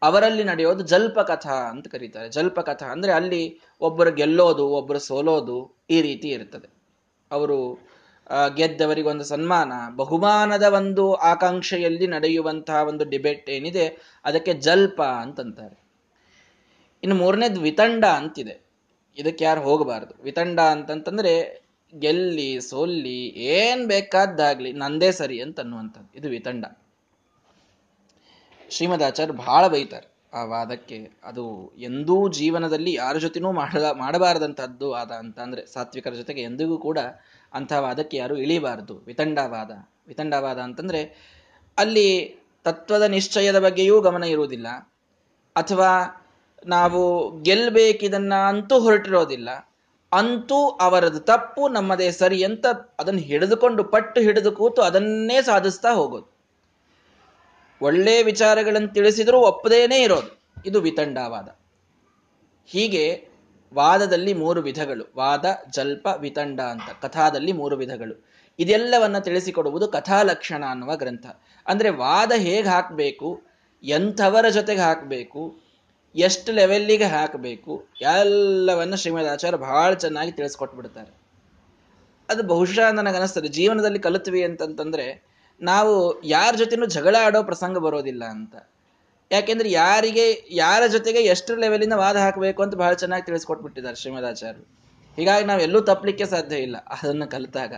ಅವರಲ್ಲಿ 0.01 0.43
ನಡೆಯೋದು 0.43 0.83
ಜಲ್ಪಕಥಾ 0.83 1.53
ಅಂತ 1.53 1.87
ಕರೀತಾರೆ. 1.87 2.29
ಜಲ್ಪಕಥ 2.29 2.83
ಅಂದ್ರೆ 2.83 3.11
ಅಲ್ಲಿ 3.11 3.59
ಒಬ್ಬರು 3.81 4.11
ಗೆಲ್ಲೋದು, 4.11 4.67
ಒಬ್ಬರು 4.67 4.99
ಸೋಲೋದು 4.99 5.85
ಈ 5.89 6.01
ರೀತಿ 6.01 6.27
ಇರ್ತದೆ. 6.27 6.69
ಅವರು 7.31 7.87
ಗೆದ್ದವರಿಗೊಂದು 8.55 9.23
ಸನ್ಮಾನ, 9.23 9.73
ಬಹುಮಾನದ 9.95 10.63
ಒಂದು 10.63 11.13
ಆಕಾಂಕ್ಷೆಯಲ್ಲಿ 11.13 12.07
ನಡೆಯುವಂತಹ 12.07 12.73
ಒಂದು 12.73 13.05
ಡಿಬೇಟ್ 13.05 13.49
ಏನಿದೆ, 13.49 14.17
ಅದಕ್ಕೆ 14.25 14.53
ಜಲ್ಪ 14.53 15.03
ಅಂತಂತಾರೆ. 15.03 15.81
ಇನ್ನು 17.03 17.15
ಮೂರನೇದು 17.15 17.61
ವಿತಂಡ 17.61 18.05
ಅಂತಿದೆ. 18.05 18.70
ಇದಕ್ಕೆ 19.17 19.43
ಯಾರು 19.43 19.61
ಹೋಗಬಾರದು. 19.61 20.23
ವಿತಂಡ 20.23 20.59
ಅಂತಂತಂದ್ರೆ 20.59 21.61
ಗೆಲ್ಲಿ, 21.99 22.61
ಸೋಲ್ಲಿ, 22.61 23.27
ಏನ್ 23.27 23.87
ಬೇಕಾದ್ದಾಗ್ಲಿ 23.87 24.73
ನಂದೇ 24.73 25.11
ಸರಿ 25.11 25.41
ಅಂತ 25.41 25.59
ಅನ್ನುವಂಥದ್ದು 25.59 26.17
ಇದು 26.17 26.29
ವಿತಂಡ. 26.29 26.65
ಶ್ರೀಮದಾಚಾರ್ಯ 28.69 29.33
ಬಹಳ 29.33 29.67
ಬೈತಾರೆ 29.67 30.11
ಆ 30.33 30.43
ವಾದಕ್ಕೆ. 30.43 31.11
ಅದು 31.23 31.71
ಎಂದೂ 31.77 32.29
ಜೀವನದಲ್ಲಿ 32.29 32.93
ಯಾರ 32.93 33.17
ಜೊತೆನೂ 33.17 33.51
ಮಾಡ 33.51 33.75
ಮಾಡಬಾರದಂಥದ್ದು 33.97 34.89
ವಾದ 34.89 35.11
ಅಂತ 35.11 35.39
ಅಂದ್ರೆ 35.39 35.65
ಸಾತ್ವಿಕರ 35.65 36.13
ಜೊತೆಗೆ 36.13 36.41
ಎಂದಿಗೂ 36.41 36.77
ಕೂಡ 36.77 36.99
ಅಂಥ 37.53 37.73
ವಾದಕ್ಕೆ 37.73 38.17
ಯಾರು 38.17 38.37
ಇಳಿಬಾರದು. 38.37 38.95
ವಿತಂಡವಾದ 38.95 39.71
ವಿತಂಡವಾದ 40.07 40.57
ಅಂತಂದ್ರೆ 40.57 41.01
ಅಲ್ಲಿ 41.77 42.35
ತತ್ವದ 42.63 43.01
ನಿಶ್ಚಯದ 43.01 43.59
ಬಗ್ಗೆಯೂ 43.59 44.01
ಗಮನ 44.01 44.23
ಇರುವುದಿಲ್ಲ. 44.23 44.67
ಅಥವಾ 45.55 46.20
ನಾವು 46.65 47.37
ಗೆಲ್ಬೇಕಿದನ್ನ 47.41 48.33
ಅಂತೂ 48.33 48.79
ಹೊರಟಿರೋದಿಲ್ಲ. 48.79 49.49
ಅಂತೂ 50.11 50.69
ಅವರದು 50.69 51.19
ತಪ್ಪು, 51.19 51.69
ನಮ್ಮದೇ 51.69 52.11
ಸರಿ 52.11 52.43
ಅಂತ 52.43 52.65
ಅದನ್ನು 52.99 53.19
ಹಿಡಿದುಕೊಂಡು, 53.19 53.83
ಪಟ್ಟು 53.83 54.21
ಹಿಡಿದು 54.21 54.51
ಕೂತು 54.51 54.81
ಅದನ್ನೇ 54.81 55.41
ಸಾಧಿಸ್ತಾ 55.41 55.91
ಹೋಗೋದು. 55.91 56.31
ಒಳ್ಳೆ 57.81 58.23
ವಿಚಾರಗಳನ್ನು 58.23 58.87
ತಿಳಿಸಿದರೂ 58.87 59.37
ಒಪ್ಪದೇನೆ 59.37 60.01
ಇರೋದು. 60.01 60.41
ಇದು 60.65 60.81
ವಿತಂಡವಾದ. 60.81 61.55
ಹೀಗೆ 62.65 63.27
ವಾದದಲ್ಲಿ 63.73 64.33
ಮೂರು 64.33 64.61
ವಿಧಗಳು. 64.61 65.13
ವಾದ, 65.17 65.45
ಜಲ್ಪ, 65.69 66.07
ವಿತಂಡ 66.17 66.61
ಅಂತ. 66.61 67.05
ಕಥಾದಲ್ಲಿ 67.05 67.51
ಮೂರು 67.51 67.77
ವಿಧಗಳು. 67.77 68.25
ಇದೆಲ್ಲವನ್ನ 68.59 69.19
ತಿಳಿಸಿಕೊಡುವುದು 69.19 69.87
ಕಥಾಲಕ್ಷಣ 69.87 70.65
ಅನ್ನುವ 70.65 70.95
ಗ್ರಂಥ. 70.95 71.25
ಅಂದ್ರೆ 71.67 71.89
ವಾದ 71.89 72.31
ಹೇಗೆ 72.35 72.69
ಹಾಕಬೇಕು, 72.69 73.41
ಎಂಥವರ 73.83 74.49
ಜೊತೆಗೆ 74.49 74.81
ಹಾಕಬೇಕು 74.81 75.60
ಎಷ್ಟು 76.15 76.51
ಲೆವೆಲ್ಲಿಗೆ 76.51 77.03
ಹಾಕಬೇಕು, 77.03 77.85
ಎಲ್ಲವನ್ನು 78.01 78.97
ಶ್ರೀಮದ್ 78.97 79.27
ಆಚಾರ್ಯ 79.27 79.57
ಬಹಳ 79.57 79.93
ಚೆನ್ನಾಗಿ 79.93 80.31
ತಿಳಿಸ್ಕೊಟ್ಬಿಡ್ತಾರೆ. 80.31 81.21
ಅದು 82.29 82.43
ಬಹುಶಃ 82.43 82.91
ನನಗನ್ನಿಸ್ತದೆ 82.91 83.47
ಜೀವನದಲ್ಲಿ 83.47 83.99
ಕಲಿತ್ವಿ 83.99 84.43
ಅಂತಂತಂದ್ರೆ, 84.43 85.31
ನಾವು 85.61 86.23
ಯಾರ 86.23 86.55
ಜೊತೆನೂ 86.55 86.85
ಜಗಳ 86.85 87.15
ಆಡೋ 87.25 87.43
ಪ್ರಸಂಗ 87.43 87.77
ಬರೋದಿಲ್ಲ 87.77 88.25
ಅಂತ. 88.25 88.55
ಯಾಕೆಂದ್ರೆ 89.31 89.71
ಯಾರಿಗೆ, 89.71 90.47
ಯಾರ 90.51 90.87
ಜೊತೆಗೆ 90.87 91.19
ಎಷ್ಟು 91.19 91.55
ಲೆವೆಲಿಂದ 91.55 91.93
ವಾದ 91.93 92.15
ಹಾಕಬೇಕು 92.15 92.63
ಅಂತ 92.63 92.75
ಬಹಳ 92.75 92.93
ಚೆನ್ನಾಗಿ 92.93 93.25
ತಿಳಿಸ್ಕೊಟ್ಬಿಟ್ಟಿದ್ದಾರೆ 93.25 93.95
ಶ್ರೀಮದಾಚಾರ್ಯರು 93.95 94.67
ಹೀಗಾಗಿ 95.17 95.45
ನಾವು 95.45 95.61
ಎಲ್ಲೂ 95.61 95.81
ತಪ್ಪಲಿಕ್ಕೆ 95.81 96.25
ಸಾಧ್ಯ 96.25 96.55
ಇಲ್ಲ 96.55 96.77
ಅದನ್ನು 96.77 97.29
ಕಲಿತಾಗ. 97.29 97.73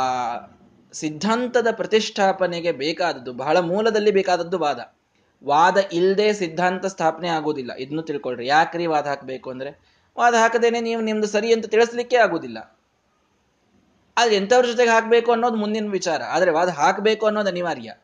ಸಿದ್ಧಾಂತದ 0.93 1.67
ಪ್ರತಿಷ್ಠಾಪನೆಗೆ 1.73 2.73
ಬೇಕಾದದ್ದು, 2.73 3.33
ಬಹಳ 3.33 3.59
ಮೂಲದಲ್ಲಿ 3.59 4.11
ಬೇಕಾದದ್ದು 4.11 4.59
ವಾದ. 4.59 4.95
ವಾದ 5.45 5.77
ಇಲ್ಲದೆ 5.93 6.33
ಸಿದ್ಧಾಂತ 6.33 6.87
ಸ್ಥಾಪನೆ 6.87 7.29
ಆಗುವುದಿಲ್ಲ. 7.29 7.73
ಇದನ್ನು 7.73 8.03
ತಿಳ್ಕೊಳ್ರಿ. 8.03 8.47
ಯಾಕ್ರಿ 8.47 8.87
ವಾದ 8.87 9.07
ಹಾಕಬೇಕು 9.07 9.51
ಅಂದ್ರೆ? 9.51 9.81
ವಾದ 10.19 10.35
ಹಾಕದೇನೆ 10.35 10.81
ನೀವು 10.81 11.03
ನಿಮ್ದು 11.03 11.27
ಸರಿ 11.27 11.53
ಅಂತ 11.53 11.67
ತಿಳಿಸ್ಲಿಕ್ಕೆ 11.67 12.17
ಆಗುದಿಲ್ಲ. 12.17 12.79
ಅದು 14.17 14.35
ಎಂಥವ್ರ 14.35 14.67
ಜೊತೆಗೆ 14.67 14.91
ಹಾಕಬೇಕು 14.91 15.33
ಅನ್ನೋದು 15.33 15.57
ಮುಂದಿನ 15.57 15.91
ವಿಚಾರ. 15.91 16.23
ಆದರೆ 16.23 16.51
ವಾದ 16.51 16.69
ಹಾಕಬೇಕು 16.69 17.27
ಅನ್ನೋದು 17.27 17.49
ಅನಿವಾರ್ಯ. 17.49 17.95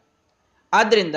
ಆದ್ರಿಂದ 0.73 1.15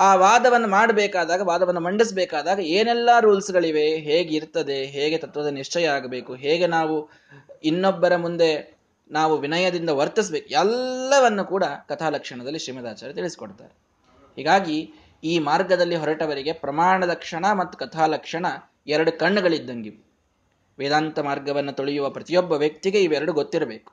ಆ 0.00 0.14
ವಾದವನ್ನು 0.14 0.68
ಮಾಡಬೇಕಾದಾಗ, 0.68 1.40
ವಾದವನ್ನು 1.40 1.80
ಮಂಡಿಸಬೇಕಾದಾಗ 1.80 2.60
ಏನೆಲ್ಲ 2.60 3.10
ರೂಲ್ಸ್ಗಳಿವೆ? 3.20 3.84
ಹೇಗೆ 3.84 4.36
ಇರ್ತದೆ 4.36 4.84
ಹೇಗೆ 4.84 5.18
ತತ್ವದ 5.18 5.46
ನಿಶ್ಚಯ 5.46 5.86
ಆಗಬೇಕು? 5.86 6.34
ಹೇಗೆ 6.34 6.66
ನಾವು 6.66 7.10
ಇನ್ನೊಬ್ಬರ 7.64 8.16
ಮುಂದೆ 8.16 8.81
ನಾವು 9.12 9.38
ವಿನಯದಿಂದ 9.38 9.90
ವರ್ತಿಸ್ಬೇಕು. 9.90 10.48
ಎಲ್ಲವನ್ನು 10.48 11.44
ಕೂಡ 11.44 11.64
ಕಥಾಲಕ್ಷಣದಲ್ಲಿ 11.64 12.58
ಶ್ರೀಮದಾಚಾರ್ಯ 12.58 13.14
ತಿಳಿಸಿಕೊಡ್ತಾರೆ. 13.14 13.74
ಹೀಗಾಗಿ 14.36 14.92
ಈ 15.24 15.38
ಮಾರ್ಗದಲ್ಲಿ 15.38 15.96
ಹೊರಟವರಿಗೆ 15.96 16.52
ಪ್ರಮಾಣ 16.52 17.04
ಲಕ್ಷಣ 17.04 17.52
ಮತ್ತು 17.52 17.78
ಕಥಾಲಕ್ಷಣ 17.78 18.46
ಎರಡು 18.86 19.12
ಕಣ್ಣುಗಳಿದ್ದಂಗಿವು. 19.12 20.12
ವೇದಾಂತ 20.78 21.18
ಮಾರ್ಗವನ್ನು 21.18 21.72
ತೊಳೆಯುವ 21.72 22.10
ಪ್ರತಿಯೊಬ್ಬ 22.10 22.52
ವ್ಯಕ್ತಿಗೆ 22.52 23.02
ಇವೆರಡು 23.02 23.32
ಗೊತ್ತಿರಬೇಕು. 23.32 23.92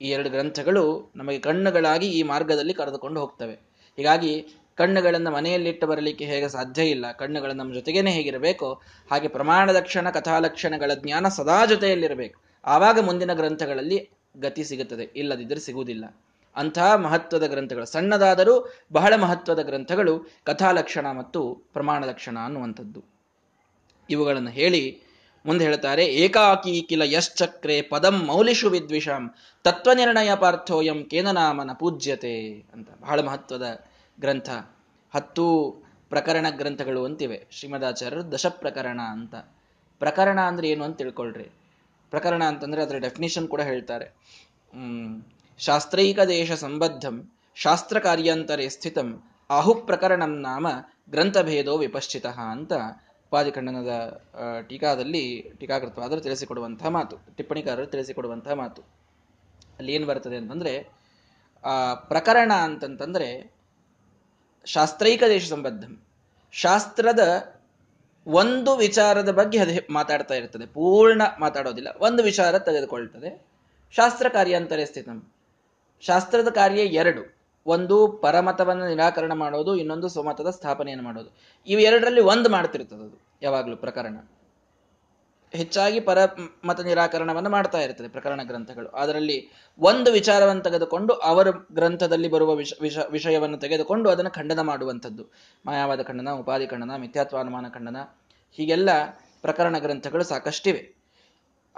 ಈ 0.00 0.08
ಎರಡು 0.08 0.30
ಗ್ರಂಥಗಳು 0.30 1.12
ನಮಗೆ 1.16 1.38
ಕಣ್ಣುಗಳಾಗಿ 1.38 2.06
ಈ 2.06 2.22
ಮಾರ್ಗದಲ್ಲಿ 2.22 2.74
ಕರೆದುಕೊಂಡು 2.74 3.20
ಹೋಗ್ತವೆ. 3.20 3.54
ಹೀಗಾಗಿ 3.96 4.46
ಕಣ್ಣುಗಳನ್ನು 4.76 5.30
ಮನೆಯಲ್ಲಿಟ್ಟು 5.30 5.86
ಬರಲಿಕ್ಕೆ 5.86 6.24
ಹೇಗೆ 6.24 6.48
ಸಾಧ್ಯ 6.48 6.82
ಇಲ್ಲ 6.84 7.12
ಕಣ್ಣುಗಳು 7.12 7.52
ನಮ್ಮ 7.52 7.74
ಜೊತೆಗೇನೆ 7.74 8.10
ಹೇಗಿರಬೇಕು 8.10 8.74
ಹಾಗೆ 9.10 9.28
ಪ್ರಮಾಣ 9.28 9.70
ಲಕ್ಷಣ 9.70 10.10
ಕಥಾಲಕ್ಷಣಗಳ 10.10 10.90
ಜ್ಞಾನ 10.94 11.28
ಸದಾ 11.28 11.66
ಜೊತೆಯಲ್ಲಿರಬೇಕು. 11.66 12.45
ಆವಾಗ 12.66 12.98
ಮುಂದಿನ 12.98 13.32
ಗ್ರಂಥಗಳಲ್ಲಿ 13.32 14.10
ಗತಿ 14.40 14.64
ಸಿಗುತ್ತದೆ, 14.64 15.02
ಇಲ್ಲದಿದ್ದರೆ 15.02 15.60
ಸಿಗುವುದಿಲ್ಲ. 15.60 16.16
ಅಂತಹ 16.56 16.94
ಮಹತ್ವದ 16.94 17.46
ಗ್ರಂಥಗಳು, 17.46 17.84
ಸಣ್ಣದಾದರೂ 17.84 18.72
ಬಹಳ 18.92 19.14
ಮಹತ್ವದ 19.16 19.62
ಗ್ರಂಥಗಳು 19.62 20.26
ಕಥಾಲಕ್ಷಣ 20.44 21.10
ಮತ್ತು 21.10 21.54
ಪ್ರಮಾಣ 21.72 22.04
ಲಕ್ಷಣ 22.04 22.38
ಅನ್ನುವಂಥದ್ದು. 22.44 23.04
ಇವುಗಳನ್ನು 24.10 24.50
ಹೇಳಿ 24.50 25.02
ಮುಂದೆ 25.46 25.64
ಹೇಳ್ತಾರೆ, 25.64 26.04
ಏಕಾಕಿ 26.04 26.86
ಕಿಲ 26.88 27.02
ಯಶ್ಚಕ್ರೆ 27.02 27.82
ಪದಂ 27.82 28.26
ಮೌಲಿಷು 28.26 28.70
ವಿದ್ವಿಷಾಂ 28.70 29.34
ತತ್ವನಿರ್ಣಯ 29.64 30.34
ಪಾರ್ಥೋಯಂ 30.34 31.04
ಕೇನನಾಮನ 31.04 31.72
ಪೂಜ್ಯತೆ 31.72 32.66
ಅಂತ 32.74 32.88
ಬಹಳ 33.00 33.20
ಮಹತ್ವದ 33.20 33.84
ಗ್ರಂಥ. 34.20 34.50
ಹತ್ತು 35.14 35.76
ಪ್ರಕರಣ 36.08 36.46
ಗ್ರಂಥಗಳು 36.50 37.04
ಅಂತಿವೆ, 37.04 37.46
ಶ್ರೀಮದಾಚಾರ್ಯರು 37.50 38.32
ದಶ 38.32 38.46
ಪ್ರಕರಣ 38.46 39.00
ಅಂತ. 39.00 39.34
ಪ್ರಕರಣ 39.98 40.40
ಅಂದ್ರೆ 40.40 40.68
ಏನು 40.68 40.84
ಅಂತ 40.84 40.96
ತಿಳ್ಕೊಳ್ರಿ. 40.96 41.50
ಪ್ರಕರಣ 42.10 42.44
ಅಂತಂದ್ರೆ 42.44 42.82
ಅದರ 42.82 42.98
ಡೆಫಿನಿಷನ್ 42.98 43.48
ಕೂಡ 43.48 43.60
ಹೇಳ್ತಾರೆ. 43.60 44.14
ಶಾಸ್ತ್ರೈಕ 45.58 46.20
ದೇಶ 46.20 46.52
ಸಂಬದ್ಧಂ 46.52 47.32
ಶಾಸ್ತ್ರ 47.54 47.98
ಕಾರ್ಯಾಂತರೇ 47.98 48.68
ಸ್ಥಿತಂ 48.68 49.22
ಆಹು 49.50 49.74
ಪ್ರಕರಣಂ 49.74 50.40
ನಾಮ 50.40 50.66
ಗ್ರಂಥಭೇದೋ 51.10 51.78
ವಿಪಶ್ಚಿತ 51.78 52.26
ಅಂತ 52.26 52.72
ಉಪಾಧಿಖಂಡನದ 53.26 54.22
ಟೀಕಾದಲ್ಲಿ 54.68 55.52
ಟೀಕಾಕೃತವಾದರೂ 55.60 56.20
ತಿಳಿಸಿಕೊಡುವಂತಹ 56.20 56.86
ಮಾತು, 56.86 57.36
ಟಿಪ್ಪಣಿಕಾರರು 57.36 57.86
ತಿಳಿಸಿಕೊಡುವಂತಹ 57.86 58.52
ಮಾತು. 58.52 58.82
ಅಲ್ಲಿ 59.78 59.92
ಏನು 59.92 60.06
ಬರ್ತದೆ 60.06 60.36
ಅಂತಂದ್ರೆ, 60.36 60.88
ಆ, 61.64 61.94
ಪ್ರಕರಣ 61.94 62.52
ಅಂತಂತಂದ್ರೆ 62.52 63.54
ಶಾಸ್ತ್ರೈಕ 64.64 65.22
ದೇಶ 65.28 65.48
ಸಂಬದ್ಧಂ, 65.50 66.02
ಶಾಸ್ತ್ರದ 66.52 67.55
ಒಂದು 68.26 68.76
ವಿಚಾರದ 68.76 69.30
ಬಗ್ಗೆ 69.32 69.58
ಅದು 69.58 69.92
ಮಾತಾಡ್ತಾ 69.92 70.34
ಇರ್ತದೆ. 70.34 70.66
ಪೂರ್ಣ 70.66 71.22
ಮಾತಾಡೋದಿಲ್ಲ. 71.40 71.88
ಒಂದು 72.00 72.22
ವಿಚಾರ 72.22 72.58
ತೆಗೆದುಕೊಳ್ತದೆ. 72.58 73.46
ಶಾಸ್ತ್ರ 73.90 74.28
ಕಾರ್ಯ 74.28 74.52
ಕಾರ್ಯಾಂತರೇ 74.52 74.84
ಸ್ಥಿತಂ. 74.84 75.32
ಶಾಸ್ತ್ರದ 76.00 76.48
ಕಾರ್ಯ 76.48 76.80
ಎರಡು. 76.80 77.36
ಒಂದು 77.66 78.08
ಪರಮತವನ್ನು 78.08 78.88
ನಿರಾಕರಣ 78.88 79.32
ಮಾಡೋದು, 79.32 79.76
ಇನ್ನೊಂದು 79.76 80.08
ಸ್ವಮತದ 80.08 80.50
ಸ್ಥಾಪನೆಯನ್ನು 80.50 81.04
ಮಾಡೋದು. 81.04 81.36
ಇವು 81.66 81.80
ಎರಡರಲ್ಲಿ 81.80 82.20
ಒಂದು 82.20 82.48
ಮಾಡ್ತಿರ್ತದೆ 82.48 83.04
ಅದು, 83.04 83.20
ಯಾವಾಗಲೂ 83.42 83.76
ಪ್ರಕರಣ. 83.76 84.16
ಹೆಚ್ಚಾಗಿ 85.52 86.00
ಪರ 86.00 86.18
ಮತ 86.64 86.80
ನಿರಾಕರಣವನ್ನು 86.80 87.50
ಮಾಡ್ತಾ 87.50 87.78
ಇರ್ತದೆ 87.78 88.08
ಪ್ರಕರಣ 88.08 88.40
ಗ್ರಂಥಗಳು. 88.42 88.88
ಅದರಲ್ಲಿ 88.88 89.50
ಒಂದು 89.78 90.12
ವಿಚಾರವನ್ನು 90.12 90.62
ತೆಗೆದುಕೊಂಡು 90.62 91.14
ಅವರ 91.14 91.50
ಗ್ರಂಥದಲ್ಲಿ 91.50 92.28
ಬರುವ 92.28 92.54
ವಿಷ 92.54 92.72
ವಿಷ, 92.80 92.98
ವಿಷಯವನ್ನು 92.98 93.58
ತೆಗೆದುಕೊಂಡು 93.58 94.10
ಅದನ್ನು 94.10 94.30
ಖಂಡನ 94.30 94.60
ಮಾಡುವಂಥದ್ದು. 94.60 95.26
ಮಾಯಾವಾದ 95.66 96.02
ಖಂಡನ, 96.02 96.30
ಉಪಾಧಿ 96.30 96.66
ಖಂಡನ, 96.66 96.96
ಮಿಥ್ಯಾತ್ವಾನುಮಾನ 96.96 97.66
ಖಂಡನ, 97.68 97.96
ಹೀಗೆಲ್ಲ 98.52 98.88
ಪ್ರಕರಣ 99.42 99.78
ಗ್ರಂಥಗಳು 99.78 100.24
ಸಾಕಷ್ಟಿವೆ. 100.24 100.96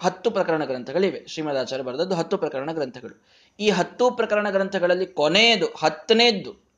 ಹತ್ತು 0.01 0.31
ಪ್ರಕರಣ 0.31 0.65
ಗ್ರಂಥಗಳಿವೆ. 0.65 1.27
ಶ್ರೀಮದಾಚಾರ್ಯ 1.27 1.85
ಬರೆದದ್ದು 1.85 2.15
ಹತ್ತು 2.15 2.39
ಪ್ರಕರಣ 2.39 2.73
ಗ್ರಂಥಗಳು. 2.73 3.27
ಈ 3.61 3.71
ಹತ್ತು 3.71 4.11
ಪ್ರಕರಣ 4.11 4.51
ಗ್ರಂಥಗಳಲ್ಲಿ 4.51 5.07
ಕೊನೆಯದು, 5.07 5.67
ಹತ್ತನೇದ್ದು 5.67 6.69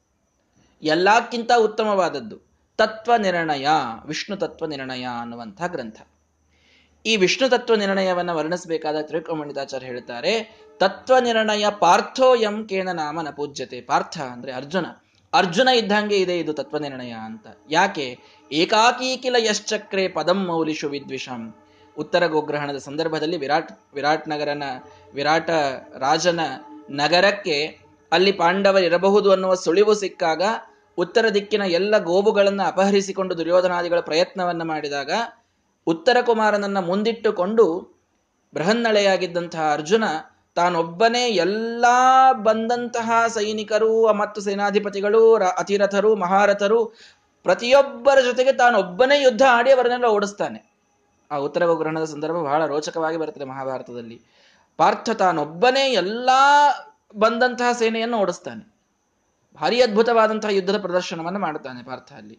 ಎಲ್ಲಕ್ಕಿಂತ 0.82 1.50
ಉತ್ತಮವಾದದ್ದು 1.58 2.38
ತತ್ವ 2.78 3.16
ನಿರ್ಣಯ, 3.16 3.66
ವಿಷ್ಣು 4.06 4.36
ತತ್ವ 4.36 4.66
ನಿರ್ಣಯ 4.66 5.06
ಅನ್ನುವಂಥ 5.20 5.62
ಗ್ರಂಥ. 5.66 6.02
ಈ 7.06 7.16
ವಿಷ್ಣು 7.16 7.48
ತತ್ವ 7.48 7.74
ನಿರ್ಣಯವನ್ನು 7.74 8.36
ವರ್ಣಿಸಬೇಕಾದ 8.36 8.96
ತ್ರಿಕೋಮಣಿತಾಚಾರ್ಯ 9.02 9.86
ಹೇಳ್ತಾರೆ, 9.86 10.56
ತತ್ವ 10.78 11.18
ನಿರ್ಣಯ 11.18 11.66
ಪಾರ್ಥೋ 11.78 12.34
ಎಂ 12.34 12.66
ಕೇನ 12.66 12.92
ನಾಮ 12.92 13.20
ನ 13.20 13.30
ಪೂಜ್ಯತೆ. 13.30 13.80
ಪಾರ್ಥ 13.80 14.18
ಅಂದ್ರೆ 14.18 14.52
ಅರ್ಜುನ. 14.52 14.86
ಅರ್ಜುನ 15.32 15.68
ಇದ್ದಂಗೆ 15.68 16.16
ಇದೆ 16.16 16.38
ಇದು 16.38 16.52
ತತ್ವ 16.52 16.78
ನಿರ್ಣಯ 16.78 17.10
ಅಂತ. 17.10 17.46
ಯಾಕೆ? 17.70 18.18
ಏಕಾಕೀಕಿಲ 18.52 19.36
ಯಶ್ಚಕ್ರೆ 19.38 20.08
ಪದಂ 20.08 20.46
ಮೌಲಿಷು 20.46 20.88
ವಿದ್ವಿಷಂ. 20.88 21.54
ಉತ್ತರ 21.98 22.26
ಗೋಗ್ರಹಣದ 22.26 22.76
ಸಂದರ್ಭದಲ್ಲಿ 22.76 23.36
ವಿರಾಟ್ 23.36 23.72
ವಿರಾಟ್ 23.94 24.28
ನಗರನ, 24.28 24.62
ವಿರಾಟ 25.14 25.50
ರಾಜನ 25.98 26.40
ನಗರಕ್ಕೆ 26.90 27.78
ಅಲ್ಲಿ 28.12 28.32
ಪಾಂಡವರಿರಬಹುದು 28.32 29.32
ಅನ್ನುವ 29.32 29.54
ಸುಳಿವು 29.54 29.94
ಸಿಕ್ಕಾಗ, 29.94 30.42
ಉತ್ತರ 30.98 31.28
ದಿಕ್ಕಿನ 31.28 31.62
ಎಲ್ಲ 31.62 31.98
ಗೋವುಗಳನ್ನು 31.98 32.62
ಅಪಹರಿಸಿಕೊಂಡು 32.62 33.38
ದುರ್ಯೋಧನಾದಿಗಳ 33.38 34.00
ಪ್ರಯತ್ನವನ್ನು 34.00 34.64
ಮಾಡಿದಾಗ 34.64 35.10
ಉತ್ತರ 35.86 36.16
ಕುಮಾರನನ್ನ 36.20 36.78
ಮುಂದಿಟ್ಟುಕೊಂಡು 36.78 37.96
ಬೃಹನ್ನಳೆಯಾಗಿದ್ದಂತಹ 38.54 39.72
ಅರ್ಜುನ 39.72 40.04
ತಾನೊಬ್ಬನೇ 40.54 41.28
ಎಲ್ಲ 41.28 41.84
ಬಂದಂತಹ 42.32 43.26
ಸೈನಿಕರು 43.28 44.12
ಮತ್ತು 44.12 44.40
ಸೇನಾಧಿಪತಿಗಳು 44.40 45.34
ಅತಿರಥರು, 45.34 46.16
ಮಹಾರಥರು, 46.16 46.84
ಪ್ರತಿಯೊಬ್ಬರ 47.42 48.20
ಜೊತೆಗೆ 48.20 48.52
ತಾನೊಬ್ಬನೇ 48.52 49.22
ಯುದ್ಧ 49.22 49.42
ಆಡಿ 49.50 49.72
ಅವರನ್ನೆಲ್ಲ 49.72 50.04
ಓಡಿಸ್ತಾನೆ. 50.04 50.70
ಆ 51.30 51.36
ಉತ್ತರ 51.36 51.74
ಗ್ರಹಣದ 51.74 52.04
ಸಂದರ್ಭ 52.04 52.32
ಬಹಳ 52.32 52.66
ರೋಚಕವಾಗಿ 52.66 53.16
ಬರುತ್ತದೆ 53.16 53.44
ಮಹಾಭಾರತದಲ್ಲಿ. 53.44 54.22
ಪಾರ್ಥ 54.76 55.10
ತಾನೊಬ್ಬನೇ 55.10 55.92
ಎಲ್ಲ 55.92 56.30
ಬಂದಂತಹ 57.14 57.72
ಸೇನೆಯನ್ನು 57.72 58.18
ಓಡಿಸ್ತಾನೆ. 58.18 58.74
ಭಾರಿ 59.60 59.82
ಅದ್ಭುತವಾದಂತಹ 59.82 60.48
ಯುದ್ಧದ 60.48 60.80
ಪ್ರದರ್ಶನವನ್ನು 60.80 61.38
ಮಾಡುತ್ತಾನೆ 61.38 61.82
ಪಾರ್ಥ 61.82 62.12
ಅಲ್ಲಿ. 62.12 62.38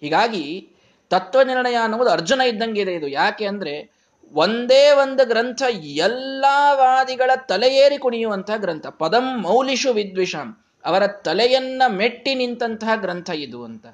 ಹೀಗಾಗಿ 0.00 0.73
ತತ್ವ 1.10 1.42
ನಿರ್ಣಯ 1.42 1.74
ಅನ್ನುವುದು 1.74 2.10
ಅರ್ಜುನ 2.10 2.40
ಇದ್ದಂಗೆ 2.40 2.80
ಇದೆ 2.80 2.92
ಇದು. 2.92 3.08
ಯಾಕೆ 3.08 3.46
ಅಂದ್ರೆ 3.46 4.04
ಒಂದೇ 4.32 4.90
ಒಂದು 4.90 5.28
ಗ್ರಂಥ 5.28 5.62
ಎಲ್ಲಾ 5.82 6.74
ವಾದಿಗಳ 6.74 7.30
ತಲೆಯೇರಿ 7.48 7.98
ಕುಣಿಯುವಂತಹ 7.98 8.56
ಗ್ರಂಥ. 8.56 8.86
ಪದಂ 8.86 9.42
ಮೌಲಿಷು 9.42 9.92
ವಿದ್ವಿಷಂ. 9.92 10.64
ಅವರ 10.84 11.06
ತಲೆಯನ್ನ 11.06 11.82
ಮೆಟ್ಟಿ 11.88 12.34
ನಿಂತಹ 12.34 12.96
ಗ್ರಂಥ 12.96 13.30
ಇದು 13.30 13.64
ಅಂತ. 13.64 13.86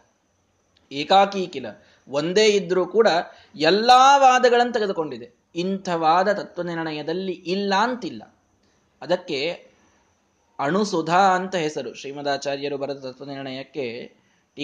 ಏಕಾಕಿ 0.92 1.46
ಕಿಲ 1.46 1.66
ಒಂದೇ 2.08 2.44
ಇದ್ರೂ 2.44 2.86
ಕೂಡ 2.86 3.08
ಎಲ್ಲಾ 3.56 4.16
ವಾದಗಳನ್ನು 4.16 4.72
ತೆಗೆದುಕೊಂಡಿದೆ. 4.72 5.30
ಇಂಥವಾದ 5.54 6.32
ತತ್ವ 6.32 6.62
ನಿರ್ಣಯದಲ್ಲಿ 6.62 7.32
ಇಲ್ಲ 7.32 7.74
ಅಂತಿಲ್ಲ. 7.78 8.34
ಅದಕ್ಕೆ 9.02 9.66
ಅಣುಸುಧಾ 10.58 11.18
ಅಂತ 11.18 11.54
ಹೆಸರು 11.54 11.94
ಶ್ರೀಮದಾಚಾರ್ಯರು 11.94 12.76
ಬರೆದ 12.76 12.96
ತತ್ವ 12.96 13.24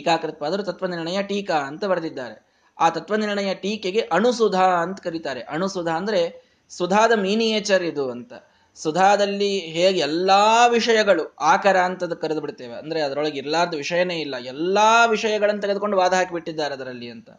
ನಿರ್ಣಯಕ್ಕೆ 0.05 0.45
ಅದರ 0.45 0.63
ತತ್ವ 0.63 0.87
ನಿರ್ಣಯ 0.87 1.23
ಟೀಕಾ 1.23 1.55
ಅಂತ 1.55 1.85
ಬರೆದಿದ್ದಾರೆ. 1.85 2.47
ಆ 2.79 2.89
ತತ್ವ 2.89 3.17
ನಿರ್ಣಯ 3.17 3.55
ಟೀಕೆಗೆ 3.55 4.01
ಅಣುಸುಧಾ 4.01 4.65
ಅಂತ 4.65 5.01
ಕರೀತಾರೆ. 5.01 5.41
ಅಣುಸುಧಾ 5.41 5.93
ಅಂದ್ರೆ 5.93 6.47
ಸುಧಾದ 6.69 7.13
ಮೀನಿಯೇಚರ್ 7.13 7.83
ಇದು 7.83 8.11
ಅಂತ. 8.11 8.33
ಸುಧಾದಲ್ಲಿ 8.75 9.59
ಹೇಗೆ 9.59 9.99
ಎಲ್ಲಾ 9.99 10.67
ವಿಷಯಗಳು 10.67 11.35
ಆಕರ 11.35 11.77
ಅಂತ 11.77 12.05
ಕರೆದು 12.05 12.41
ಬಿಡ್ತೇವೆ 12.41 12.75
ಅಂದ್ರೆ 12.75 13.01
ಅದರೊಳಗೆ 13.01 13.39
ಇರ್ಲಾರ್ದ 13.39 13.75
ವಿಷಯನೇ 13.75 14.21
ಇಲ್ಲ. 14.21 14.35
ಎಲ್ಲಾ 14.39 15.05
ವಿಷಯಗಳನ್ನು 15.05 15.61
ತೆಗೆದುಕೊಂಡು 15.61 15.97
ವಾದ 15.97 16.13
ಹಾಕಿಬಿಟ್ಟಿದ್ದಾರೆ 16.13 16.75
ಅದರಲ್ಲಿ 16.75 17.11
ಅಂತ. 17.11 17.31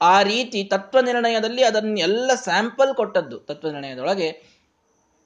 ಆ 0.00 0.22
ರೀತಿ 0.22 0.64
ತತ್ವ 0.64 1.00
ನಿರ್ಣಯದಲ್ಲಿ 1.00 1.64
ಅದನ್ನೆಲ್ಲ 1.64 2.30
ಸ್ಯಾಂಪಲ್ 2.34 2.94
ಕೊಟ್ಟದ್ದು 2.94 3.38
ತತ್ವ 3.38 3.68
ನಿರ್ಣಯದೊಳಗೆ 3.68 4.54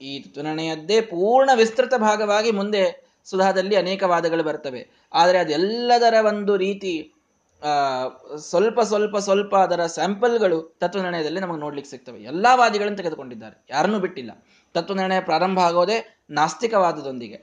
ಈ 0.01 0.19
ತತ್ವ 0.19 0.41
ನಿರ್ಣಯದ್ದೇ 0.41 1.01
ಪೂರ್ಣ 1.01 1.49
ವಿಸ್ತೃತ 1.55 1.93
ಭಾಗವಾಗಿ 1.97 2.51
ಮುಂದೆ 2.51 3.08
ಸುಧಾದಲ್ಲಿ 3.29 3.75
ಅನೇಕ 3.75 4.03
ವಾದಗಳು 4.03 4.43
ಬರ್ತವೆ. 4.43 4.81
ಆದರೆ 5.13 5.37
ಅದೆಲ್ಲದರ 5.37 6.15
ಒಂದು 6.27 6.53
ರೀತಿ 6.57 6.93
ಸ್ವಲ್ಪ 8.49 8.79
ಸ್ವಲ್ಪ 8.81 9.17
ಸ್ವಲ್ಪ 9.17 9.53
ಅದರ 9.55 9.81
ಸ್ಯಾಂಪಲ್ಗಳು 9.85 10.57
ತತ್ವ 10.81 10.99
ನಿರ್ಣಯದಲ್ಲಿ 11.01 11.39
ನಮಗೆ 11.39 11.59
ನೋಡ್ಲಿಕ್ಕೆ 11.59 11.91
ಸಿಗ್ತವೆ. 11.91 12.19
ಎಲ್ಲ 12.23 12.45
ವಾದಿಗಳನ್ನು 12.55 12.97
ತೆಗೆದುಕೊಂಡಿದ್ದಾರೆ. 12.97 13.55
ಯಾರನ್ನೂ 13.69 13.99
ಬಿಟ್ಟಿಲ್ಲ. 13.99 14.31
ತತ್ವ 14.75 14.93
ನಿರ್ಣಯ 14.93 15.21
ಪ್ರಾರಂಭ 15.21 15.59
ಆಗೋದೇ 15.59 15.97
ನಾಸ್ತಿಕವಾದದೊಂದಿಗೆ. 16.29 17.39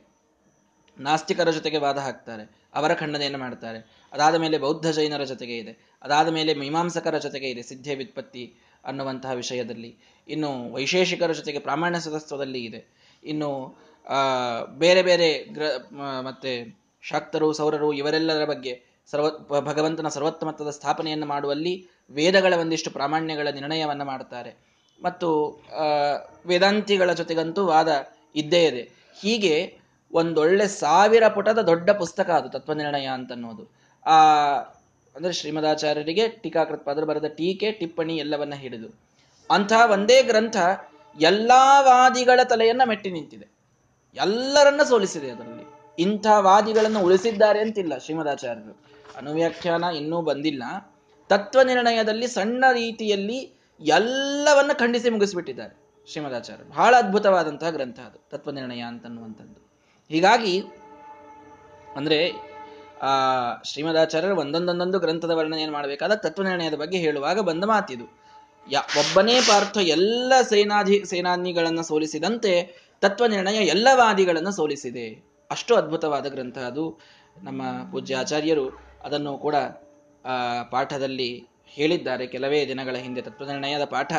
ನಾಸ್ತಿಕರ 0.96 1.50
ಜೊತೆಗೆ 1.50 1.78
ವಾದ 1.78 1.98
ಹಾಕ್ತಾರೆ. 1.98 2.44
ಅವರ 2.74 2.92
ಖಂಡನೆಯನ್ನು 2.94 3.38
ಮಾಡ್ತಾರೆ. 3.38 3.78
ಅದಾದ 4.12 4.34
ಮೇಲೆ 4.34 4.56
ಬೌದ್ಧ 4.58 4.86
ಜೈನರ 4.90 5.24
ಜೊತೆಗೆ 5.24 5.56
ಇದೆ. 5.58 5.72
ಅದಾದ 6.02 6.28
ಮೇಲೆ 6.28 6.54
ಮೀಮಾಂಸಕರ 6.54 7.18
ಜೊತೆಗೆ 7.18 7.48
ಇದೆ 7.50 7.62
ಸಿದ್ಧೆ 7.62 7.94
ವ್ಯುತ್ಪತ್ತಿ 7.94 8.44
ಅನ್ನುವಂತಹ 8.84 9.32
ವಿಷಯದಲ್ಲಿ. 9.32 9.90
ಇನ್ನು 10.28 10.72
ವೈಶೇಷಿಕರ 10.72 11.32
ಜೊತೆಗೆ 11.32 11.58
ಪ್ರಾಮಾಣ್ಯ 11.58 12.00
ಸದಸ್ಯದಲ್ಲಿ 12.00 12.62
ಇದೆ. 12.64 12.80
ಇನ್ನು 13.24 13.50
ಬೇರೆ 14.78 15.02
ಬೇರೆ 15.02 15.44
ಗ್ರ 15.44 15.62
ಮತ್ತೆ 16.20 16.76
ಶಾಕ್ತರು, 17.02 17.52
ಸೌರರು 17.52 17.92
ಇವರೆಲ್ಲರ 17.92 18.44
ಬಗ್ಗೆ 18.44 18.82
ಸರ್ವ 19.10 19.26
ಭಗವಂತನ 19.60 20.08
ಸರ್ವೋತ್ತಮತ್ವದ 20.08 20.70
ಸ್ಥಾಪನೆಯನ್ನು 20.70 21.26
ಮಾಡುವಲ್ಲಿ 21.26 21.88
ವೇದಗಳ 22.10 22.54
ಒಂದಿಷ್ಟು 22.54 22.90
ಪ್ರಾಮಾಣ್ಯಗಳ 22.90 23.48
ನಿರ್ಣಯವನ್ನು 23.48 24.04
ಮಾಡುತ್ತಾರೆ. 24.04 24.66
ಮತ್ತು 25.02 25.62
ವೇದಾಂತಿಗಳ 26.46 27.12
ಜೊತೆಗಂತೂ 27.12 27.66
ವಾದ 27.66 27.88
ಇದ್ದೇ 28.34 28.64
ಇದೆ. 28.64 28.90
ಹೀಗೆ 29.20 29.78
ಒಂದೊಳ್ಳೆ 30.12 30.68
ಸಾವಿರ 30.68 31.28
ಪುಟದ 31.28 31.58
ದೊಡ್ಡ 31.58 31.90
ಪುಸ್ತಕ 31.90 32.30
ಅದು 32.30 32.48
ತತ್ವನಿರ್ಣಯ 32.48 33.06
ಅಂತನ್ನೋದು 33.06 33.72
ಆ, 34.06 34.16
ಅಂದ್ರೆ 35.16 35.32
ಶ್ರೀಮದಾಚಾರ್ಯರಿಗೆ 35.32 36.28
ಟೀಕಾಕೃತ್ಪಾದರು 36.28 37.06
ಬರೆದ 37.06 37.24
ಟೀಕೆ, 37.24 37.72
ಟಿಪ್ಪಣಿ 37.72 38.16
ಎಲ್ಲವನ್ನ 38.16 38.54
ಹಿಡಿದು. 38.54 38.88
ಅಂತಹ 39.50 39.90
ಒಂದೇ 39.92 40.22
ಗ್ರಂಥ 40.22 40.56
ಎಲ್ಲಾ 41.20 41.80
ವಾದಿಗಳ 41.80 42.40
ತಲೆಯನ್ನ 42.42 42.82
ಮೆಟ್ಟಿ 42.84 43.10
ನಿಂತಿದೆ. 43.10 43.55
ಎಲ್ಲರನ್ನ 44.16 44.82
ಸೋಲಿಸಿದೆ 44.82 45.30
ಅದರಲ್ಲಿ. 45.30 45.66
ಇಂಥ 45.98 46.26
ವಾದಿಗಳನ್ನು 46.38 47.00
ಉಳಿಸಿದ್ದಾರೆ 47.00 47.60
ಅಂತಿಲ್ಲ 47.60 47.98
ಶ್ರೀಮದಾಚಾರ್ಯರು. 47.98 48.84
ಅನುವ್ಯಾಖ್ಯಾನ 49.16 49.84
ಇನ್ನೂ 49.84 50.20
ಬಂದಿಲ್ಲ. 50.20 50.62
ತತ್ವ 51.28 51.62
ನಿರ್ಣಯದಲ್ಲಿ 51.62 52.26
ಸಣ್ಣ 52.26 52.64
ರೀತಿಯಲ್ಲಿ 52.72 53.60
ಎಲ್ಲವನ್ನ 53.80 54.72
ಖಂಡಿಸಿ 54.72 55.10
ಮುಗಿಸ್ಬಿಟ್ಟಿದ್ದಾರೆ 55.10 55.86
ಶ್ರೀಮದಾಚಾರ್ಯರು. 56.12 56.68
ಬಹಳ 56.68 56.94
ಅದ್ಭುತವಾದಂತಹ 56.98 57.70
ಗ್ರಂಥ 57.70 58.00
ಅದು 58.00 58.28
ತತ್ವ 58.30 58.50
ನಿರ್ಣಯ 58.50 58.80
ಅಂತನ್ನುವಂಥದ್ದು. 58.80 59.70
ಹೀಗಾಗಿ, 60.08 60.62
ಅಂದ್ರೆ, 61.96 62.32
ಆ, 63.02 63.08
ಶ್ರೀಮದಾಚಾರ್ಯರು 63.62 64.36
ಒಂದೊಂದೊಂದೊಂದು 64.36 64.98
ಗ್ರಂಥದ 64.98 65.30
ವರ್ಣನೆಯನ್ನು 65.30 65.72
ಮಾಡಬೇಕಾದ 65.72 66.14
ತತ್ವ 66.14 66.42
ನಿರ್ಣಯದ 66.42 66.74
ಬಗ್ಗೆ 66.74 66.98
ಹೇಳುವಾಗ 66.98 67.40
ಬಂದ 67.40 67.64
ಮಾತಿದು. 67.64 68.18
ಯ, 68.70 68.76
ಒಬ್ಬನೇ 68.76 69.40
ಪಾರ್ಥ 69.40 69.76
ಎಲ್ಲ 69.76 70.32
ಸೇನಾಧಿ, 70.42 71.02
ಸೇನಾನಿಗಳನ್ನ 71.04 71.80
ಸೋಲಿಸಿದಂತೆ 71.80 72.85
ತತ್ವ 73.00 73.26
ನಿರ್ಣಯ 73.26 73.56
ಎಲ್ಲ 73.56 73.88
ವಾದಿಗಳನ್ನು 73.94 74.52
ಸೋಲಿಸಿದೆ. 74.52 75.24
ಅಷ್ಟು 75.50 75.74
ಅದ್ಭುತವಾದ 75.74 76.26
ಗ್ರಂಥ 76.26 76.58
ಅದು. 76.58 76.98
ನಮ್ಮ 77.42 77.62
ಪೂಜ್ಯ 77.92 78.16
ಆಚಾರ್ಯರು 78.16 78.68
ಅದನ್ನು 79.04 79.38
ಕೂಡ 79.38 79.54
ಪಾಠದಲ್ಲಿ 80.70 81.46
ಹೇಳಿದ್ದಾರೆ. 81.66 82.26
ಕೆಲವೇ 82.26 82.68
ದಿನಗಳ 82.68 82.96
ಹಿಂದೆ 82.96 83.22
ತತ್ವನಿರ್ಣಯದ 83.22 83.84
ಪಾಠ 83.84 84.12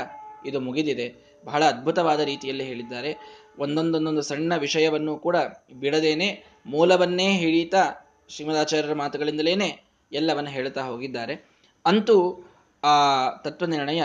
ಇದು 0.46 0.60
ಮುಗಿದಿದೆ. 0.60 1.38
ಬಹಳ 1.46 1.64
ಅದ್ಭುತವಾದ 1.64 2.20
ರೀತಿಯಲ್ಲಿ 2.20 2.64
ಹೇಳಿದ್ದಾರೆ. 2.64 3.38
ಒಂದೊಂದೊಂದೊಂದು 3.60 4.22
ಸಣ್ಣ 4.22 4.56
ವಿಷಯವನ್ನು 4.56 5.18
ಕೂಡ 5.18 5.36
ಬಿಡದೇನೆ, 5.80 6.44
ಮೂಲವನ್ನೇ 6.66 7.38
ಹಿಡಿತಾ 7.38 8.08
ಶ್ರೀಮದಾಚಾರ್ಯರ 8.30 8.94
ಮಾತುಗಳಿಂದಲೇನೆ 8.94 9.84
ಎಲ್ಲವನ್ನು 10.12 10.50
ಹೇಳ್ತಾ 10.50 10.82
ಹೋಗಿದ್ದಾರೆ. 10.82 11.46
ಅಂತೂ, 11.86 12.48
ಆ, 12.84 13.30
ತತ್ವನಿರ್ಣಯ 13.44 14.04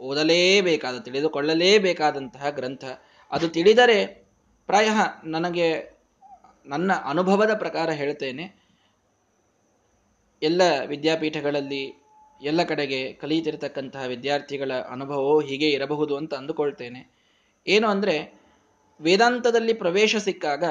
ಓದಲೇಬೇಕಾದ, 0.00 0.98
ತಿಳಿದುಕೊಳ್ಳಲೇಬೇಕಾದಂತಹ 0.98 2.50
ಗ್ರಂಥ 2.50 2.84
ಅದು 3.30 3.48
ತಿಳಿದರೆ 3.48 4.06
ಪ್ರಾಯ 4.66 4.88
ನನಗೆ 5.24 5.94
ನನ್ನ 6.66 6.92
ಅನುಭವದ 6.92 7.54
ಪ್ರಕಾರ 7.54 7.90
ಹೇಳ್ತೇನೆ 7.90 8.64
ಎಲ್ಲ 10.42 10.62
ವಿದ್ಯಾಪೀಠಗಳಲ್ಲಿ 10.86 12.04
ಎಲ್ಲ 12.42 12.62
ಕಡೆಗೆ 12.62 13.12
ಕಲಿತಿರತಕ್ಕಂತಹ 13.12 14.02
ವಿದ್ಯಾರ್ಥಿಗಳ 14.02 14.72
ಅನುಭವವು 14.72 15.40
ಹೀಗೆ 15.40 15.70
ಇರಬಹುದು 15.70 16.16
ಅಂತ 16.16 16.34
ಅಂದುಕೊಳ್ತೇನೆ. 16.34 17.14
ಏನು 17.66 17.88
ಅಂದ್ರೆ, 17.88 18.40
ವೇದಾಂತದಲ್ಲಿ 19.00 19.72
ಪ್ರವೇಶ 19.72 20.16
ಸಿಕ್ಕಾಗ 20.16 20.64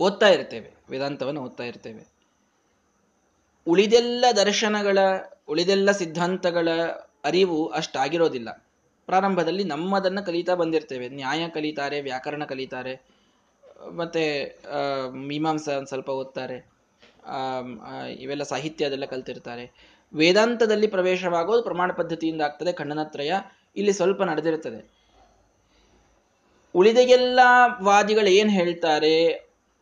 ಓದ್ತಾ 0.00 0.28
ಇರ್ತೇವೆ, 0.28 0.72
ವೇದಾಂತವನ್ನು 0.90 1.42
ಓದ್ತಾ 1.42 1.64
ಇರ್ತೇವೆ. 1.64 2.06
ಉಳಿದೆಲ್ಲ 3.66 4.24
ದರ್ಶನಗಳ, 4.36 4.98
ಉಳಿದೆಲ್ಲ 5.48 5.90
ಸಿದ್ಧಾಂತಗಳ 5.90 6.68
ಅರಿವು 7.24 7.66
ಅಷ್ಟಾಗಿರೋದಿಲ್ಲ. 7.66 8.67
ಪ್ರಾರಂಭದಲ್ಲಿ 9.08 9.64
ನಮ್ಮದನ್ನು 9.64 10.22
ಕಲಿತಾ 10.26 10.54
ಬಂದಿರ್ತೇವೆ. 10.54 11.06
ನ್ಯಾಯ 11.08 11.48
ಕಲಿತಾರೆ, 11.48 12.00
ವ್ಯಾಕರಣ 12.00 12.44
ಕಲಿತಾರೆ, 12.44 12.94
ಮತ್ತೆ 13.96 14.24
ಮೀಮಾಂಸ 15.28 15.68
ಸ್ವಲ್ಪ 15.88 16.08
ಓದ್ತಾರೆ 16.08 16.58
ಇವೆಲ್ಲ 18.20 18.42
ಸಾಹಿತ್ಯ 18.42 18.84
ಅದೆಲ್ಲ 18.84 19.04
ಕಲ್ತಿರ್ತಾರೆ. 19.04 19.64
ವೇದಾಂತದಲ್ಲಿ 20.14 20.86
ಪ್ರವೇಶವಾಗೋದು 20.86 21.62
ಪ್ರಮಾಣ 21.62 21.90
ಪದ್ಧತಿಯಿಂದ 21.92 22.40
ಆಗ್ತದೆ, 22.40 22.72
ಖಂಡನತ್ರಯ 22.72 23.32
ಇಲ್ಲಿ 23.76 23.92
ಸ್ವಲ್ಪ 23.92 24.22
ನಡೆದಿರ್ತದೆ 24.22 24.80
ಉಳಿದ 26.74 27.00
ಎಲ್ಲ 27.10 27.40
ವಾದಿಗಳು 27.82 28.30
ಏನ್ 28.30 28.50
ಹೇಳ್ತಾರೆ, 28.50 29.16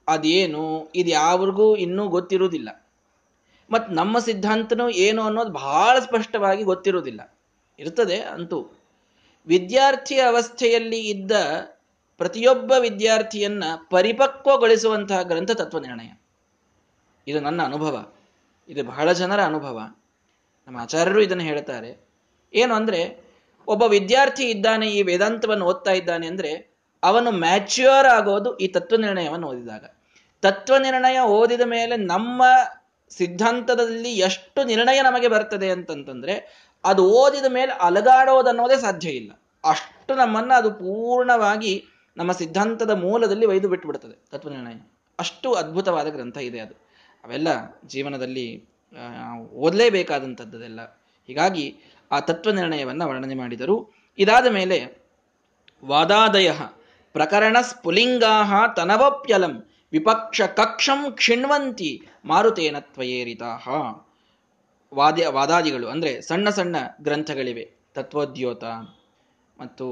ಅದೇನು, 0.08 0.64
ಇದು 0.94 1.10
ಯಾವ್ರಿಗೂ 1.10 1.76
ಇನ್ನೂ 1.76 2.08
ಗೊತ್ತಿರುವುದಿಲ್ಲ. 2.08 2.68
ಮತ್ 3.70 3.86
ನಮ್ಮ 3.90 4.18
ಸಿದ್ಧಾಂತನೂ 4.18 4.88
ಏನು 4.88 5.22
ಅನ್ನೋದು 5.22 5.52
ಬಹಳ 5.52 5.94
ಸ್ಪಷ್ಟವಾಗಿ 5.98 6.62
ಗೊತ್ತಿರುವುದಿಲ್ಲ. 6.62 7.22
ಇರ್ತದೆ 7.78 8.18
ಅಂತೂ. 8.34 8.58
ವಿದ್ಯಾರ್ಥಿ 9.46 10.18
ಅವಸ್ಥೆಯಲ್ಲಿ 10.20 11.00
ಇದ್ದ 11.00 11.32
ಪ್ರತಿಯೊಬ್ಬ 12.16 12.72
ವಿದ್ಯಾರ್ಥಿಯನ್ನ 12.78 13.64
ಪರಿಪಕ್ವಗೊಳಿಸುವಂತಹ 13.90 15.22
ಗ್ರಂಥ 15.22 15.50
ತತ್ವ 15.50 15.78
ನಿರ್ಣಯ 15.78 16.12
ಇದು 17.28 17.40
ನನ್ನ 17.40 17.62
ಅನುಭವ. 17.62 18.12
ಇದು 18.68 18.84
ಬಹಳ 18.84 19.12
ಜನರ 19.12 19.40
ಅನುಭವ. 19.40 19.80
ನಮ್ಮ 20.66 20.76
ಆಚಾರ್ಯರು 20.80 21.20
ಇದನ್ನು 21.22 21.42
ಹೇಳ್ತಾರೆ. 21.42 22.08
ಏನು 22.54 22.74
ಅಂದ್ರೆ, 22.74 23.24
ಒಬ್ಬ 23.68 23.82
ವಿದ್ಯಾರ್ಥಿ 23.82 24.44
ಇದ್ದಾನೆ, 24.44 24.88
ಈ 24.88 25.02
ವೇದಾಂತವನ್ನು 25.02 25.64
ಓದ್ತಾ 25.64 25.90
ಇದ್ದಾನೆ 25.90 26.26
ಅಂದ್ರೆ, 26.26 26.76
ಅವನು 27.02 27.30
ಮ್ಯಾಚ್ಯೂರ್ 27.30 28.06
ಆಗೋದು 28.06 28.56
ಈ 28.56 28.68
ತತ್ವ 28.68 28.96
ನಿರ್ಣಯವನ್ನು 28.96 29.48
ಓದಿದಾಗ. 29.48 29.84
ತತ್ವ 30.42 30.76
ನಿರ್ಣಯ 30.76 31.20
ಓದಿದ 31.20 31.60
ಮೇಲೆ 31.60 31.96
ನಮ್ಮ 31.96 32.44
ಸಿದ್ಧಾಂತದಲ್ಲಿ 33.10 34.12
ಎಷ್ಟು 34.12 34.64
ನಿರ್ಣಯ 34.64 35.02
ನಮಗೆ 35.02 35.28
ಬರ್ತದೆ 35.28 35.70
ಅಂತಂತಂದ್ರೆ 35.70 36.65
ಅದು 36.84 37.02
ಓದಿದ 37.10 37.44
ಮೇಲೆ 37.48 37.72
ಅಲಗಾಡೋದನ್ನೋದೇ 37.72 38.76
ಸಾಧ್ಯ 38.76 39.08
ಇಲ್ಲ. 39.10 39.32
ಅಷ್ಟು 39.64 40.14
ನಮ್ಮನ್ನ 40.14 40.52
ಅದು 40.54 40.70
ಪೂರ್ಣವಾಗಿ 40.70 41.84
ನಮ್ಮ 42.16 42.32
ಸಿದ್ಧಾಂತದ 42.32 42.90
ಮೂಲದಲ್ಲಿ 42.90 43.46
ಒಯ್ದು 43.46 43.68
ಬಿಟ್ಟುಬಿಡ್ತದೆ 43.68 44.16
ತತ್ವ 44.30 44.50
ನಿರ್ಣಯ 44.50 44.78
ಅಷ್ಟು 45.18 45.52
ಅದ್ಭುತವಾದ 45.52 46.08
ಗ್ರಂಥ 46.08 46.36
ಇದೆ 46.36 46.60
ಅದು. 46.60 46.74
ಅವೆಲ್ಲ 47.24 47.48
ಜೀವನದಲ್ಲಿ 47.86 48.46
ಓದಲೇಬೇಕಾದಂಥದ್ದೆಲ್ಲ 49.52 50.80
ಹೀಗಾಗಿ 51.26 51.76
ಆ 52.12 52.20
ತತ್ವ 52.20 52.50
ನಿರ್ಣಯವನ್ನ 52.50 53.02
ವರ್ಣನೆ 53.02 53.34
ಮಾಡಿದರು. 53.34 53.76
ಇದಾದ 54.18 54.46
ಮೇಲೆ 54.46 54.78
ವಾದಾದಯ 55.84 56.52
ಪ್ರಕರಣ 57.12 57.56
ಸ್ಫುಲಿಂಗಾ 57.60 58.68
ತನವಪ್ಯಲಂ 58.68 59.54
ವಿಪಕ್ಷ 59.92 60.42
ಕಕ್ಷಂ 60.42 61.12
ಕ್ಷಿಣ್ವಂತಿ 61.12 61.90
ಮಾರುತೇನ 62.24 62.78
ತ್ವಯೇರಿತಾ 62.78 63.50
ವಾದ್ಯ, 64.92 65.26
ವಾದಾದಿಗಳು, 65.28 65.86
ಅಂದರೆ 65.88 66.20
ಸಣ್ಣ 66.20 66.48
ಸಣ್ಣ 66.48 66.76
ಗ್ರಂಥಗಳಿವೆ. 67.02 67.64
ತತ್ವೋದ್ಯೋತ 67.94 68.64
ಮತ್ತು 69.56 69.86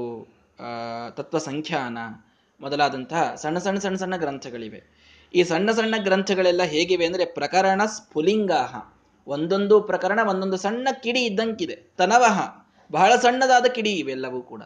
ತತ್ವ 1.15 1.37
ಸಂಖ್ಯಾನ 1.37 1.97
ಮೊದಲಾದಂತಹ 2.61 3.21
ಸಣ್ಣ 3.35 3.57
ಸಣ್ಣ 3.57 3.79
ಸಣ್ಣ 3.79 3.97
ಸಣ್ಣ 3.97 4.15
ಗ್ರಂಥಗಳಿವೆ. 4.17 4.81
ಈ 5.33 5.43
ಸಣ್ಣ 5.43 5.71
ಸಣ್ಣ 5.71 5.95
ಗ್ರಂಥಗಳೆಲ್ಲ 6.03 6.63
ಹೇಗಿವೆ 6.63 7.05
ಅಂದರೆ 7.05 7.25
ಪ್ರಕರಣ 7.25 7.81
ಸ್ಫುಲಿಂಗಾಹ. 7.85 8.75
ಒಂದೊಂದು 9.27 9.75
ಪ್ರಕರಣ, 9.81 10.19
ಒಂದೊಂದು 10.29 10.57
ಸಣ್ಣ 10.57 10.87
ಕಿಡಿ 11.03 11.21
ಇದ್ದಂಕಿದೆ 11.25 11.75
ತನವಹ. 11.97 12.39
ಬಹಳ 12.91 13.11
ಸಣ್ಣದಾದ 13.15 13.65
ಕಿಡಿ 13.65 13.91
ಇವೆಲ್ಲವೂ 13.91 14.41
ಕೂಡ. 14.41 14.61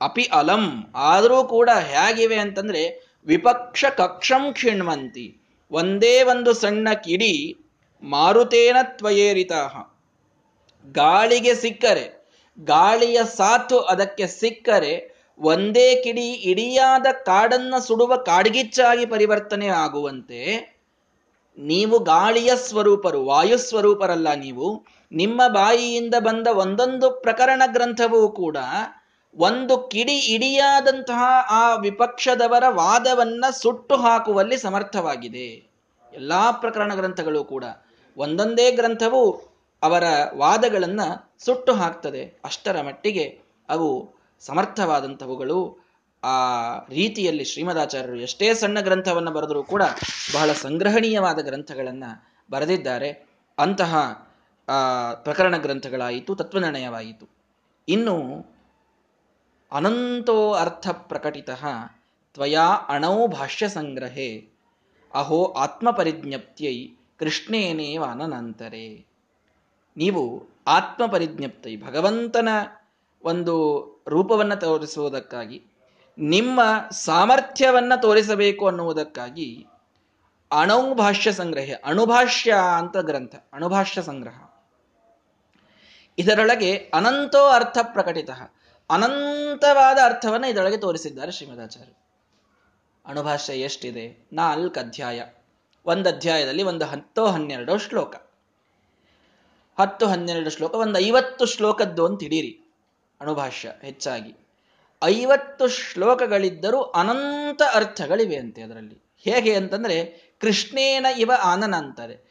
ಅಪಿ 0.00 0.24
ಅಲಂ. 0.24 0.64
ಆದರೂ 0.94 1.44
ಕೂಡ 1.44 1.70
ಹೇಗಿವೆ 1.70 2.36
ಅಂತಂದ್ರೆ 2.36 2.82
ವಿಪಕ್ಷ 3.26 3.84
ಕಕ್ಷಂ 3.96 4.52
ಕ್ಷಿಣ್ವಂತಿ. 4.52 5.26
ಒಂದೇ 5.70 6.22
ಒಂದು 6.22 6.52
ಸಣ್ಣ 6.52 6.88
ಕಿಡಿ 6.92 7.32
ಮಾರುತೇನ 8.02 8.76
ತ್ವಯೇರಿತಾಹ. 8.82 9.76
ಗಾಳಿಗೆ 10.92 11.54
ಸಿಕ್ಕರೆ, 11.54 12.34
ಗಾಳಿಯ 12.58 13.20
ಸಾತು 13.24 13.78
ಅದಕ್ಕೆ 13.78 14.26
ಸಿಕ್ಕರೆ, 14.26 15.18
ಒಂದೇ 15.40 16.02
ಕಿಡಿ 16.02 16.32
ಇಡಿಯಾದ 16.32 17.06
ಕಾಡನ್ನ 17.12 17.74
ಸುಡುವ 17.78 18.16
ಕಾಡ್ಗಿಚ್ಚಾಗಿ 18.16 19.06
ಪರಿವರ್ತನೆ 19.06 19.68
ಆಗುವಂತೆ, 19.68 20.40
ನೀವು 21.58 21.98
ಗಾಳಿಯ 21.98 22.56
ಸ್ವರೂಪರು, 22.56 23.24
ವಾಯು 23.24 23.58
ಸ್ವರೂಪರಲ್ಲ 23.58 24.34
ನೀವು, 24.34 24.86
ನಿಮ್ಮ 25.12 25.42
ಬಾಯಿಯಿಂದ 25.48 26.14
ಬಂದ 26.18 26.46
ಒಂದೊಂದು 26.46 27.10
ಪ್ರಕರಣ 27.10 27.62
ಗ್ರಂಥವೂ 27.66 28.28
ಕೂಡ 28.28 28.56
ಒಂದು 29.34 29.78
ಕಿಡಿ 29.78 30.18
ಇಡಿಯಾದಂತಹ 30.18 31.22
ಆ 31.50 31.74
ವಿಪಕ್ಷದವರ 31.74 32.64
ವಾದವನ್ನ 32.68 33.44
ಸುಟ್ಟು 33.52 33.96
ಹಾಕುವಲ್ಲಿ 33.96 34.58
ಸಮರ್ಥವಾಗಿದೆ. 34.58 35.48
ಎಲ್ಲಾ 36.14 36.50
ಪ್ರಕರಣ 36.50 36.94
ಗ್ರಂಥಗಳು 36.94 37.44
ಕೂಡ. 37.44 37.64
ಒಂದೊಂದೇ 38.18 38.70
ಗ್ರಂಥವು 38.70 39.22
ಅವರ 39.82 40.04
ವಾದಗಳನ್ನು 40.36 41.34
ಸುಟ್ಟು 41.44 41.72
ಹಾಕ್ತದೆ. 41.72 42.40
ಅಷ್ಟರ 42.44 42.80
ಮಟ್ಟಿಗೆ 42.82 43.40
ಅವು 43.68 43.90
ಸಮರ್ಥವಾದಂಥವುಗಳು. 44.40 45.88
ಆ 46.24 46.36
ರೀತಿಯಲ್ಲಿ 46.88 47.44
ಶ್ರೀಮದಾಚಾರ್ಯರು 47.44 48.16
ಎಷ್ಟೇ 48.16 48.54
ಸಣ್ಣ 48.54 48.80
ಗ್ರಂಥವನ್ನು 48.80 49.30
ಬರೆದರೂ 49.30 49.62
ಕೂಡ 49.62 49.82
ಬಹಳ 50.34 50.52
ಸಂಗ್ರಹಣೀಯವಾದ 50.52 51.38
ಗ್ರಂಥಗಳನ್ನು 51.38 52.10
ಬರೆದಿದ್ದಾರೆ. 52.50 53.10
ಅಂತಹ 53.58 53.92
ಪ್ರಕರಣ 55.22 55.56
ಗ್ರಂಥಗಳಾಯಿತು, 55.56 56.34
ತತ್ವನಿರ್ಣಯವಾಯಿತು. 56.34 57.26
ಇನ್ನು 57.88 58.16
ಅನಂತೋ 59.72 60.52
ಅರ್ಥ 60.52 60.88
ಪ್ರಕಟಿತ 60.88 61.50
ತ್ವಯಾ 62.34 62.66
ಅಣೌ 62.88 63.26
ಭಾಷ್ಯ 63.26 63.68
ಸಂಗ್ರಹೆ. 63.68 64.30
ಅಹೋ 65.14 65.44
ಆತ್ಮಪರಿಜ್ಞಪ್ತಿಯೈ 65.44 66.97
ಕೃಷ್ಣೇನೇವ 67.18 68.04
ಅನನಂತರೆ. 68.04 69.06
ನೀವು 69.96 70.48
ಆತ್ಮ 70.66 71.06
ಪರಿಜ್ಞಪ್ತಿ 71.06 71.76
ಭಗವಂತನ 71.76 72.48
ಒಂದು 73.24 73.84
ರೂಪವನ್ನು 74.08 74.56
ತೋರಿಸುವುದಕ್ಕಾಗಿ, 74.56 75.64
ನಿಮ್ಮ 76.18 76.60
ಸಾಮರ್ಥ್ಯವನ್ನು 76.90 78.02
ತೋರಿಸಬೇಕು 78.02 78.66
ಅನ್ನುವುದಕ್ಕಾಗಿ 78.66 79.66
ಅಣೌಭಾಷ್ಯ 80.50 81.32
ಸಂಗ್ರಹ, 81.32 81.74
ಅಣುಭಾಷ್ಯ 81.84 82.54
ಅಂತ 82.76 82.96
ಗ್ರಂಥ, 82.96 83.34
ಅಣುಭಾಷ್ಯ 83.52 84.02
ಸಂಗ್ರಹ. 84.02 84.48
ಇದರೊಳಗೆ 86.18 86.76
ಅನಂತೋ 86.94 87.46
ಅರ್ಥ 87.46 87.78
ಪ್ರಕಟಿತ, 87.82 88.30
ಅನಂತವಾದ 88.90 89.98
ಅರ್ಥವನ್ನು 90.04 90.48
ಇದರೊಳಗೆ 90.48 90.76
ತೋರಿಸಿದ್ದಾರೆ 90.76 91.32
ಶ್ರೀಮದಾಚಾರ್ಯ 91.32 91.92
ಅಣುಭಾಷ್ಯ 93.06 93.52
ಎಷ್ಟಿದೆ? 93.52 94.28
ನಾಲ್ಕು 94.32 94.80
ಅಧ್ಯಾಯ 94.80 95.22
ಒಂದು 95.88 96.08
ಅಧ್ಯಾಯದಲ್ಲಿ 96.08 96.62
ಒಂದು 96.62 96.84
ಹತ್ತೋ 96.84 97.26
ಹನ್ನೆರಡೋ 97.26 97.78
ಶ್ಲೋಕ. 97.78 98.14
ಹತ್ತು 99.80 100.06
ಹನ್ನೆರಡು 100.06 100.50
ಶ್ಲೋಕ, 100.50 100.74
ಒಂದು 100.74 100.98
ಐವತ್ತು 100.98 101.46
ಶ್ಲೋಕದ್ದು 101.46 102.06
ಅಂತ 102.06 102.22
ಹಿಡೀರಿ. 102.22 102.74
ಅಣುಭಾಷ್ಯ 103.20 103.72
ಹೆಚ್ಚಾಗಿ. 103.82 104.36
ಐವತ್ತು 105.04 105.68
ಶ್ಲೋಕಗಳಿದ್ದರೂ 105.68 106.82
ಅನಂತ 106.82 107.62
ಅರ್ಥಗಳಿವೆ 107.74 108.36
ಅಂತೆ 108.36 108.62
ಅದರಲ್ಲಿ. 108.62 109.04
ಹೇಗೆ 109.18 109.54
ಅಂತಂದ್ರೆ, 109.54 110.04
ಕೃಷ್ಣೇನ 110.40 111.06
ಇವ 111.18 111.32
ಆನನ 111.42 111.74
ಅಂತಾರೆ. 111.74 112.28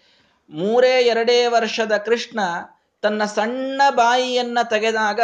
ಮೂರೇ 0.49 1.01
ಎರಡೇ 1.01 1.45
ವರ್ಷದ 1.45 1.97
ಕೃಷ್ಣ 1.97 2.39
ತನ್ನ 3.01 3.25
ಸಣ್ಣ 3.25 3.81
ಬಾಯಿಯನ್ನ 3.89 4.59
ತೆಗೆದಾಗ 4.69 5.19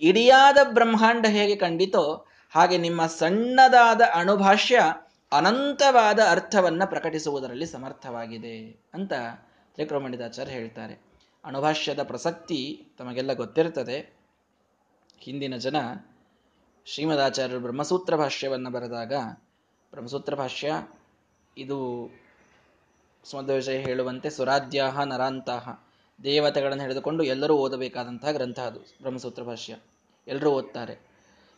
ಇಡಿಯಾದ 0.00 0.56
ಬ್ರಹ್ಮಾಂಡ 0.62 1.26
ಹೇಗೆ 1.26 1.56
ಕಂಡಿತೋ, 1.56 2.26
ಹಾಗೆ 2.54 2.78
ನಿಮ್ಮ 2.78 3.06
ಸಣ್ಣದಾದ 3.06 4.00
ಅಣುಭಾಷ್ಯ 4.14 4.80
ಅನಂತವಾದ 5.34 6.18
ಅರ್ಥವನ್ನ 6.30 6.82
ಪ್ರಕಟಿಸುವುದರಲ್ಲಿ 6.84 7.66
ಸಮರ್ಥವಾಗಿದೆ 7.66 8.82
ಅಂತ 8.94 9.12
ತ್ರಿಕ್ರಮಣಿದಾಚಾರ್ಯ 9.74 10.52
ಹೇಳ್ತಾರೆ. 10.52 11.02
ಅಣುಭಾಷ್ಯದ 11.44 12.02
ಪ್ರಸಕ್ತಿ 12.02 12.88
ತಮಗೆಲ್ಲ 12.98 13.32
ಗೊತ್ತಿರ್ತದೆ. 13.32 14.16
ಹಿಂದಿನ 15.18 15.56
ಜನ 15.56 15.76
ಶ್ರೀಮದಾಚಾರ್ಯರು 16.84 17.60
ಬ್ರಹ್ಮಸೂತ್ರ 17.60 18.16
ಭಾಷ್ಯವನ್ನು 18.16 18.70
ಬರೆದಾಗ, 18.70 19.12
ಬ್ರಹ್ಮಸೂತ್ರ 19.90 20.34
ಭಾಷ್ಯ 20.34 20.86
ಇದು 21.58 22.04
ವಿಷಯ 23.54 23.78
ಹೇಳುವಂತೆ 23.78 24.30
ಸುರಾಧ್ಯಾಹ 24.30 25.00
ನರಾಂತಹ, 25.00 25.84
ದೇವತೆಗಳನ್ನು 26.22 26.82
ಹಿಡಿದುಕೊಂಡು 26.82 27.24
ಎಲ್ಲರೂ 27.24 27.54
ಓದಬೇಕಾದಂತಹ 27.54 28.30
ಗ್ರಂಥ 28.30 28.60
ಅದು 28.60 28.80
ಬ್ರಹ್ಮಸೂತ್ರ 28.80 29.42
ಭಾಷ್ಯ. 29.42 29.76
ಎಲ್ಲರೂ 30.26 30.50
ಓದ್ತಾರೆ. 30.50 31.13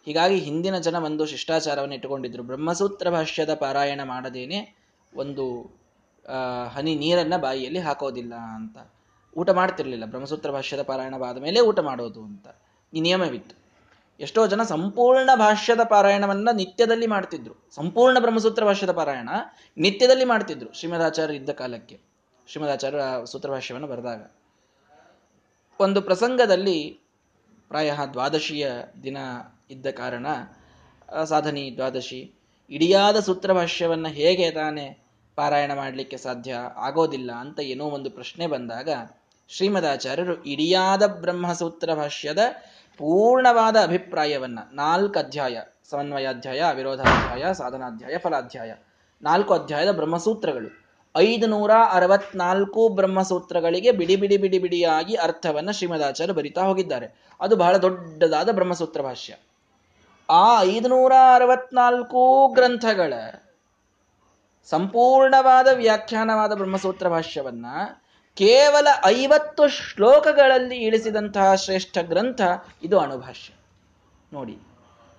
ಹೀಗಾಗಿ 0.07 0.39
ಹಿಂದಿನ 0.39 0.79
ಜನ 0.79 0.95
ಒಂದು 0.95 1.27
ಶಿಷ್ಟಾಚಾರವನ್ನು 1.27 1.95
ಇಟ್ಟುಕೊಂಡಿದ್ರು. 1.95 2.43
ಬ್ರಹ್ಮಸೂತ್ರ 2.43 3.11
ಭಾಷ್ಯದ 3.11 3.55
ಪಾರಾಯಣ 3.55 4.01
ಮಾಡದೇನೆ 4.05 4.77
ಒಂದು 5.17 5.45
ಹನಿ 6.75 6.95
ನೀರನ್ನ 6.95 7.37
ಬಾಯಿಯಲ್ಲಿ 7.37 7.79
ಹಾಕೋದಿಲ್ಲ 7.79 8.35
ಅಂತ. 8.35 8.79
ಊಟ 9.37 9.51
ಮಾಡ್ತಿರ್ಲಿಲ್ಲ. 9.51 10.05
ಬ್ರಹ್ಮಸೂತ್ರ 10.05 10.51
ಭಾಷ್ಯದ 10.51 10.83
ಪಾರಾಯಣವಾದ 10.83 11.39
ಮೇಲೆ 11.39 11.61
ಊಟ 11.61 11.81
ಮಾಡೋದು 11.81 12.23
ಅಂತ. 12.23 12.49
ಈ 12.95 13.01
ನಿಯಮವಿತ್ತು. 13.01 13.57
ಎಷ್ಟೋ 14.21 14.47
ಜನ 14.47 14.63
ಸಂಪೂರ್ಣ 14.63 15.31
ಭಾಷ್ಯದ 15.35 15.81
ಪಾರಾಯಣವನ್ನ 15.83 16.49
ನಿತ್ಯದಲ್ಲಿ 16.53 17.07
ಮಾಡ್ತಿದ್ರು. 17.07 17.55
ಸಂಪೂರ್ಣ 17.75 18.19
ಬ್ರಹ್ಮಸೂತ್ರ 18.19 18.65
ಭಾಷ್ಯದ 18.65 18.93
ಪಾರಾಯಣ 18.93 19.29
ನಿತ್ಯದಲ್ಲಿ 19.77 20.25
ಮಾಡ್ತಿದ್ರು 20.25 20.73
ಶ್ರೀಮದಾಚಾರ್ಯ 20.73 21.35
ಇದ್ದ 21.35 21.51
ಕಾಲಕ್ಕೆ. 21.51 22.01
ಶ್ರೀಮದಾಚಾರ್ಯ 22.47 23.27
ಸೂತ್ರ 23.27 23.51
ಭಾಷ್ಯವನ್ನು 23.51 23.89
ಬರೆದಾಗ. 23.89 24.31
ಒಂದು 25.81 26.03
ಪ್ರಸಂಗದಲ್ಲಿ 26.03 27.01
ಪ್ರಾಯ 27.69 27.93
ದ್ವಾದಶಿಯ 28.13 28.71
ದಿನ 29.03 29.17
ಇದ್ದ 29.71 29.87
ಕಾರಣ 29.87 30.27
ಸಾಧನಿ 31.25 31.73
ದ್ವಾದಶಿ 31.77 32.35
ಇಡಿಯಾದ 32.71 33.21
ಸೂತ್ರ 33.21 33.53
ಭಾಷ್ಯವನ್ನು 33.53 34.09
ಹೇಗೆ 34.09 34.51
ತಾನೇ 34.51 35.03
ಪಾರಾಯಣ 35.37 35.73
ಮಾಡಲಿಕ್ಕೆ 35.75 36.17
ಸಾಧ್ಯ 36.17 36.55
ಆಗೋದಿಲ್ಲ 36.77 37.33
ಅಂತ 37.33 37.61
ಏನೋ 37.61 37.85
ಒಂದು 37.85 38.11
ಪ್ರಶ್ನೆ 38.11 38.47
ಬಂದಾಗ, 38.47 38.89
ಶ್ರೀಮದಾಚಾರ್ಯರು 39.49 40.45
ಇಡಿಯಾದ 40.45 41.07
ಬ್ರಹ್ಮಸೂತ್ರ 41.07 41.95
ಭಾಷ್ಯದ 41.95 42.39
ಪೂರ್ಣವಾದ 42.99 43.77
ಅಭಿಪ್ರಾಯವನ್ನ, 43.83 44.59
ನಾಲ್ಕು 44.73 45.19
ಅಧ್ಯಾಯ, 45.19 45.61
ಸಮನ್ವಯಾಧ್ಯಾಯ, 45.91 46.63
ವಿರೋಧಾಧ್ಯಾಯ, 46.75 47.53
ಸಾಧನಾಧ್ಯಾಯ, 47.53 48.19
ಫಲಾಧ್ಯಾಯ, 48.19 48.75
ನಾಲ್ಕು 49.23 49.55
ಅಧ್ಯಾಯದ 49.55 49.91
ಬ್ರಹ್ಮಸೂತ್ರಗಳು 49.91 50.87
ಐದು 51.17 51.47
ನೂರ 51.47 51.71
ಅರವತ್ನಾಲ್ಕು 51.93 52.89
ಬ್ರಹ್ಮಸೂತ್ರಗಳಿಗೆ 52.89 53.93
ಬಿಡಿ 53.93 54.17
ಬಿಡಿ 54.17 54.37
ಬಿಡಿ 54.37 54.59
ಬಿಡಿಯಾಗಿ 54.59 55.15
ಅರ್ಥವನ್ನು 55.15 55.73
ಶ್ರೀಮದಾಚಾರ್ಯ 55.73 56.33
ಬರಿತಾ 56.33 56.63
ಹೋಗಿದ್ದಾರೆ. 56.63 57.27
ಅದು 57.41 57.57
ಬಹಳ 57.57 57.77
ದೊಡ್ಡದಾದ 57.77 58.49
ಬ್ರಹ್ಮಸೂತ್ರ 58.53 59.03
ಭಾಷ್ಯ 59.03 59.35
ಆ 60.29 60.63
ಐದುನೂರ 60.63 61.13
ಅರವತ್ನಾಲ್ಕು 61.35 62.49
ಗ್ರಂಥಗಳ 62.49 63.13
ಸಂಪೂರ್ಣವಾದ 64.65 65.69
ವ್ಯಾಖ್ಯಾನವಾದ 65.69 66.53
ಬ್ರಹ್ಮಸೂತ್ರ 66.53 67.09
ಭಾಷ್ಯವನ್ನ 67.09 67.67
ಕೇವಲ 68.35 68.89
ಐವತ್ತು 69.05 69.69
ಶ್ಲೋಕಗಳಲ್ಲಿ 69.69 70.77
ಇಳಿಸಿದಂತಹ 70.77 71.55
ಶ್ರೇಷ್ಠ 71.55 71.99
ಗ್ರಂಥ 71.99 72.41
ಇದು 72.83 72.99
ಅಣುಭಾಷ್ಯ. 72.99 73.55
ನೋಡಿ, 74.33 74.59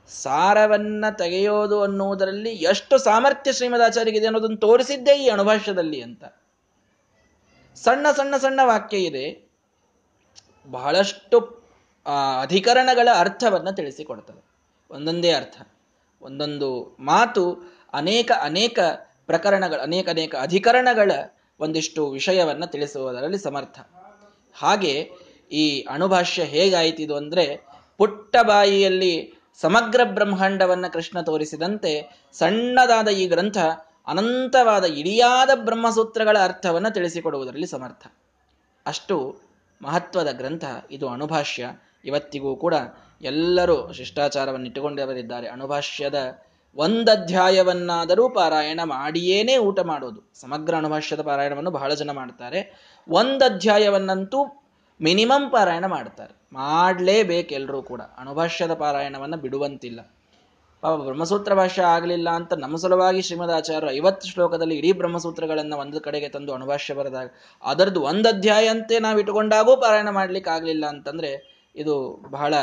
ಸಾರವನ್ನ 0.08 1.06
ತೆಗೆಯೋದು 1.18 1.84
ಅನ್ನುವುದರಲ್ಲಿ 1.84 2.50
ಎಷ್ಟು 2.50 2.98
ಸಾಮರ್ಥ್ಯ 2.98 3.54
ಶ್ರೀಮದಾಚಾರ್ಯಗಿದೆ 3.54 4.26
ಅನ್ನೋದನ್ನು 4.26 4.58
ತೋರಿಸಿದ್ದೇ 4.58 5.18
ಈ 5.18 5.30
ಅಣುಭಾಷ್ಯದಲ್ಲಿ 5.30 6.02
ಅಂತ. 6.02 6.24
ಸಣ್ಣ 7.76 8.12
ಸಣ್ಣ 8.16 8.38
ಸಣ್ಣ 8.38 8.60
ವಾಕ್ಯ 8.64 8.98
ಇದೆ. 8.98 9.52
ಬಹಳಷ್ಟು 10.72 11.40
ಅಧಿಕರಣಗಳ 12.42 13.10
ಅರ್ಥವನ್ನ 13.20 13.70
ತಿಳಿಸಿಕೊಡ್ತದೆ. 13.70 14.47
ಒಂದೊಂದೇ 14.92 15.32
ಅರ್ಥ. 15.32 15.68
ಒಂದೊಂದು 16.22 16.98
ಮಾತು 17.00 17.74
ಅನೇಕ 17.94 18.32
ಅನೇಕ 18.42 18.80
ಪ್ರಕರಣಗಳ, 19.26 19.82
ಅನೇಕ 19.82 20.10
ಅನೇಕ 20.10 20.36
ಅಧಿಕರಣಗಳ 20.36 21.12
ಒಂದಿಷ್ಟು 21.60 22.10
ವಿಷಯವನ್ನ 22.10 22.66
ತಿಳಿಸುವುದರಲ್ಲಿ 22.66 23.38
ಸಮರ್ಥ. 23.38 23.80
ಹಾಗೆ 24.54 25.12
ಈ 25.52 25.82
ಅಣುಭಾಷ್ಯ 25.82 26.44
ಹೇಗಾಯಿತಿದು 26.44 27.16
ಅಂದ್ರೆ 27.16 27.68
ಪುಟ್ಟ 27.98 28.36
ಬಾಯಿಯಲ್ಲಿ 28.42 29.44
ಸಮಗ್ರ 29.62 30.02
ಬ್ರಹ್ಮಾಂಡವನ್ನ 30.04 30.88
ಕೃಷ್ಣ 30.88 31.22
ತೋರಿಸಿದಂತೆ 31.22 32.24
ಸಣ್ಣದಾದ 32.34 33.08
ಈ 33.08 33.28
ಗ್ರಂಥ 33.28 33.58
ಅನಂತವಾದ 34.08 34.84
ಇಡಿಯಾದ 34.84 35.50
ಬ್ರಹ್ಮಸೂತ್ರಗಳ 35.56 36.38
ಅರ್ಥವನ್ನು 36.44 36.94
ತಿಳಿಸಿಕೊಡುವುದರಲ್ಲಿ 36.94 37.68
ಸಮರ್ಥ. 37.68 38.08
ಅಷ್ಟು 38.86 39.42
ಮಹತ್ವದ 39.82 40.32
ಗ್ರಂಥ 40.32 40.66
ಇದು 40.92 41.10
ಅಣುಭಾಷ್ಯ. 41.10 41.70
ಇವತ್ತಿಗೂ 42.06 42.56
ಕೂಡ 42.56 42.74
ಎಲ್ಲರೂ 43.22 43.94
ಶಿಷ್ಟಾಚಾರವನ್ನು 43.94 44.66
ಇಟ್ಟುಕೊಂಡವರಿದ್ದಾರೆ 44.66 45.48
ಅಣುಭಾಷ್ಯದ 45.48 46.16
ಒಂದಧ್ಯಾಯವನ್ನಾದರೂ 46.76 48.30
ಪಾರಾಯಣ 48.30 48.80
ಮಾಡಿಯೇನೇ 48.84 49.58
ಊಟ 49.58 49.80
ಮಾಡೋದು. 49.80 50.32
ಸಮಗ್ರ 50.42 50.76
ಅಣುಭಾಷ್ಯದ 50.76 51.22
ಪಾರಾಯಣವನ್ನು 51.22 51.72
ಬಹಳ 51.72 51.94
ಜನ 51.94 52.12
ಮಾಡ್ತಾರೆ. 52.12 52.78
ಒಂದಧ್ಯಾಯವನ್ನಂತೂ 53.10 54.46
ಮಿನಿಮಮ್ 55.02 55.52
ಪಾರಾಯಣ 55.52 55.86
ಮಾಡ್ತಾರೆ. 55.86 56.34
ಮಾಡಲೇಬೇಕು 56.54 57.54
ಎಲ್ಲರೂ 57.54 57.82
ಕೂಡ. 57.82 58.02
ಅಣುಭಾಷ್ಯದ 58.02 58.74
ಪಾರಾಯಣವನ್ನು 58.74 59.38
ಬಿಡುವಂತಿಲ್ಲ. 59.38 60.00
ಪಾಪ 60.82 61.00
ಬ್ರಹ್ಮಸೂತ್ರ 61.02 61.54
ಭಾಷ್ಯ 61.54 61.82
ಆಗಲಿಲ್ಲ 61.82 62.30
ಅಂತ 62.30 62.54
ನಮ್ಮ 62.54 62.76
ಸಲುವಾಗಿ 62.76 63.22
ಶ್ರೀಮದ್ 63.22 63.52
ಆಚಾರ್ಯರು 63.52 63.92
ಐವತ್ತು 63.92 64.28
ಶ್ಲೋಕದಲ್ಲಿ 64.28 64.76
ಇಡೀ 64.76 64.92
ಬ್ರಹ್ಮಸೂತ್ರಗಳನ್ನು 64.92 65.78
ಒಂದು 65.78 66.02
ಕಡೆಗೆ 66.02 66.30
ತಂದು 66.30 66.54
ಅಣುಭಾಷ್ಯ 66.54 66.94
ಬರೆದಾಗ 66.94 67.30
ಅದರದ್ದು 67.64 68.02
ಒಂದು 68.02 68.30
ಅಧ್ಯಾಯ 68.30 68.68
ಅಂತೆ 68.68 69.00
ನಾವು 69.00 69.20
ಇಟ್ಟುಕೊಂಡಾಗೂ 69.20 69.78
ಪಾರಾಯಣ 69.78 70.10
ಮಾಡ್ಲಿಕ್ಕೆ 70.10 70.52
ಆಗಲಿಲ್ಲ 70.52 70.86
ಅಂತಂದ್ರೆ 70.86 71.57
ಇದು 71.78 72.24
ಬಹಳ 72.30 72.54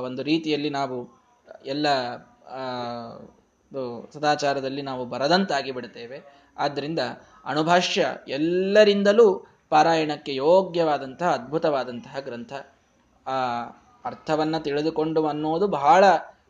ಒಂದು 0.00 0.22
ರೀತಿಯಲ್ಲಿ 0.22 0.70
ನಾವು 0.70 1.18
ಎಲ್ಲ 1.66 1.86
ಸದಾಚಾರದಲ್ಲಿ 4.12 4.82
ನಾವು 4.82 5.04
ಬರದಂತಾಗಿ 5.04 5.72
ಬಿಡುತ್ತೇವೆ. 5.72 6.48
ಆದ್ದರಿಂದ 6.58 6.98
ಅಣುಭಾಷ್ಯ 7.44 8.06
ಎಲ್ಲರಿಂದಲೂ 8.28 9.46
ಪಾರಾಯಣಕ್ಕೆ 9.70 10.34
ಯೋಗ್ಯವಾದಂತಹ, 10.34 11.34
ಅದ್ಭುತವಾದಂತಹ 11.34 12.18
ಗ್ರಂಥ. 12.20 12.52
ಆ, 13.26 13.62
ಅರ್ಥವನ್ನು 14.04 14.62
ತಿಳಿದುಕೊಂಡು 14.62 15.26
ಅನ್ನೋದು 15.26 15.66
ಬಹಳ 15.66 16.04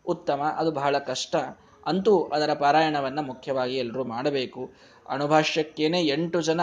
ಉತ್ತಮ, 0.07 0.55
ಅದು 0.57 0.70
ಬಹಳ 0.70 0.98
ಕಷ್ಟ. 0.98 1.37
ಅಂತೂ 1.87 2.24
ಅದರ 2.24 2.55
ಪಾರಾಯಣವನ್ನು 2.55 3.22
ಮುಖ್ಯವಾಗಿ 3.22 3.77
ಎಲ್ಲರೂ 3.77 4.05
ಮಾಡಬೇಕು. 4.05 4.70
ಅಣುಭಾಷ್ಯಕ್ಕೇನೆ 5.09 6.01
ಎಂಟು 6.01 6.42
ಜನ 6.42 6.61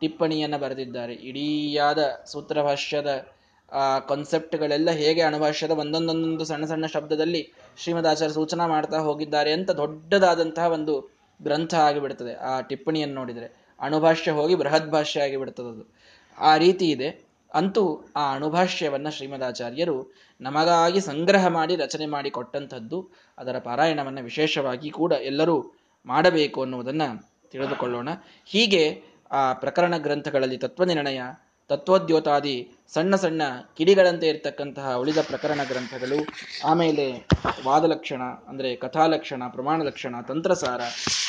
ಟಿಪ್ಪಣಿಯನ್ನು 0.00 0.58
ಬರೆದಿದ್ದಾರೆ. 0.58 1.12
ಇಡೀಯಾದ 1.12 1.98
ಸೂತ್ರಭಾಷ್ಯದ 2.26 3.26
ಆ 3.72 3.98
ಕಾನ್ಸೆಪ್ಟ್ಗಳೆಲ್ಲ 3.98 4.90
ಹೇಗೆ 4.90 5.20
ಅಣುಭಾಷ್ಯದ 5.20 5.70
ಒಂದೊಂದೊಂದೊಂದು 5.70 6.44
ಸಣ್ಣ 6.44 6.64
ಸಣ್ಣ 6.64 6.86
ಶಬ್ದದಲ್ಲಿ 6.86 7.52
ಶ್ರೀಮದಾಚಾರ್ಯ 7.76 8.34
ಸೂಚನಾ 8.34 8.66
ಮಾಡ್ತಾ 8.66 8.98
ಹೋಗಿದ್ದಾರೆ 8.98 9.52
ಅಂತ 9.52 9.70
ದೊಡ್ಡದಾದಂತಹ 9.70 10.66
ಒಂದು 10.66 10.94
ಗ್ರಂಥ 11.42 11.74
ಆಗಿಬಿಡ್ತದೆ. 11.74 12.34
ಆ 12.34 12.60
ಟಿಪ್ಪಣಿಯನ್ನು 12.60 13.14
ನೋಡಿದರೆ 13.14 13.74
ಅಣುಭಾಷ್ಯ 13.80 14.30
ಹೋಗಿ 14.30 14.54
ಬೃಹತ್ 14.54 14.90
ಭಾಷ್ಯ 14.90 15.20
ಆಗಿಬಿಡ್ತದದು 15.20 15.94
ಆ 16.38 16.56
ರೀತಿ 16.56 16.90
ಇದೆ. 16.90 17.28
ಅಂತೂ 17.54 18.12
ಆ 18.16 18.34
ಅಣುಭಾಷ್ಯವನ್ನು 18.34 19.10
ಶ್ರೀಮದಾಚಾರ್ಯರು 19.10 20.14
ನಮಗಾಗಿ 20.40 21.00
ಸಂಗ್ರಹ 21.00 21.46
ಮಾಡಿ 21.46 21.76
ರಚನೆ 21.76 22.06
ಮಾಡಿ 22.06 22.30
ಕೊಟ್ಟಂಥದ್ದು 22.30 23.12
ಅದರ 23.38 23.58
ಪಾರಾಯಣವನ್ನು 23.58 24.22
ವಿಶೇಷವಾಗಿ 24.22 24.90
ಕೂಡ 24.90 25.12
ಎಲ್ಲರೂ 25.12 25.72
ಮಾಡಬೇಕು 26.06 26.62
ಅನ್ನುವುದನ್ನು 26.62 27.08
ತಿಳಿದುಕೊಳ್ಳೋಣ. 27.50 28.08
ಹೀಗೆ 28.46 29.02
ಆ 29.30 29.52
ಪ್ರಕರಣ 29.52 29.96
ಗ್ರಂಥಗಳಲ್ಲಿ 29.96 30.58
ತತ್ವನಿರ್ಣಯ 30.58 31.20
ತತ್ವದ್ಯೋತಾದಿ 31.68 32.70
ಸಣ್ಣ 32.94 33.14
ಸಣ್ಣ 33.14 33.42
ಕಿಡಿಗಳಂತೆ 33.76 34.28
ಇರತಕ್ಕಂತಹ 34.28 34.94
ಉಳಿದ 34.94 35.18
ಪ್ರಕರಣ 35.26 35.60
ಗ್ರಂಥಗಳು, 35.68 36.26
ಆಮೇಲೆ 36.64 37.26
ವಾದಲಕ್ಷಣ, 37.66 38.22
ಅಂದರೆ 38.22 38.76
ಕಥಾಲಕ್ಷಣ 38.76 39.42
ಪ್ರಮಾಣ 39.48 39.82
ಲಕ್ಷಣ 39.82 40.20
ತಂತ್ರಸಾರ 40.28 40.80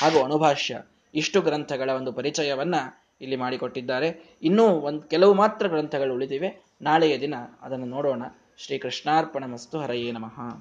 ಹಾಗೂ 0.02 0.24
ಅನುಭಾಷ್ಯ, 0.24 0.82
ಇಷ್ಟು 1.16 1.42
ಗ್ರಂಥಗಳ 1.42 1.90
ಒಂದು 1.90 2.14
ಪರಿಚಯವನ್ನ 2.14 2.76
ಇಲ್ಲಿ 3.22 3.36
ಮಾಡಿಕೊಟ್ಟಿದ್ದಾರೆ. 3.36 4.38
ಇನ್ನೂ 4.44 4.68
ಒಂದು 4.68 5.02
ಕೆಲವು 5.02 5.34
ಮಾತ್ರ 5.34 5.68
ಗ್ರಂಥಗಳು 5.68 6.14
ಉಳಿದಿವೆ. 6.14 6.64
ನಾಳೆಯ 6.82 7.20
ದಿನ 7.20 7.34
ಅದನ್ನು 7.62 7.86
ನೋಡೋಣ. 7.86 8.24
ಶ್ರೀ 8.58 8.78
ಕೃಷ್ಣಾರ್ಪಣ 8.78 9.46
ಮಸ್ತು 9.46 9.80
ಹರಯೇ 9.80 10.12
ನಮಃ. 10.12 10.58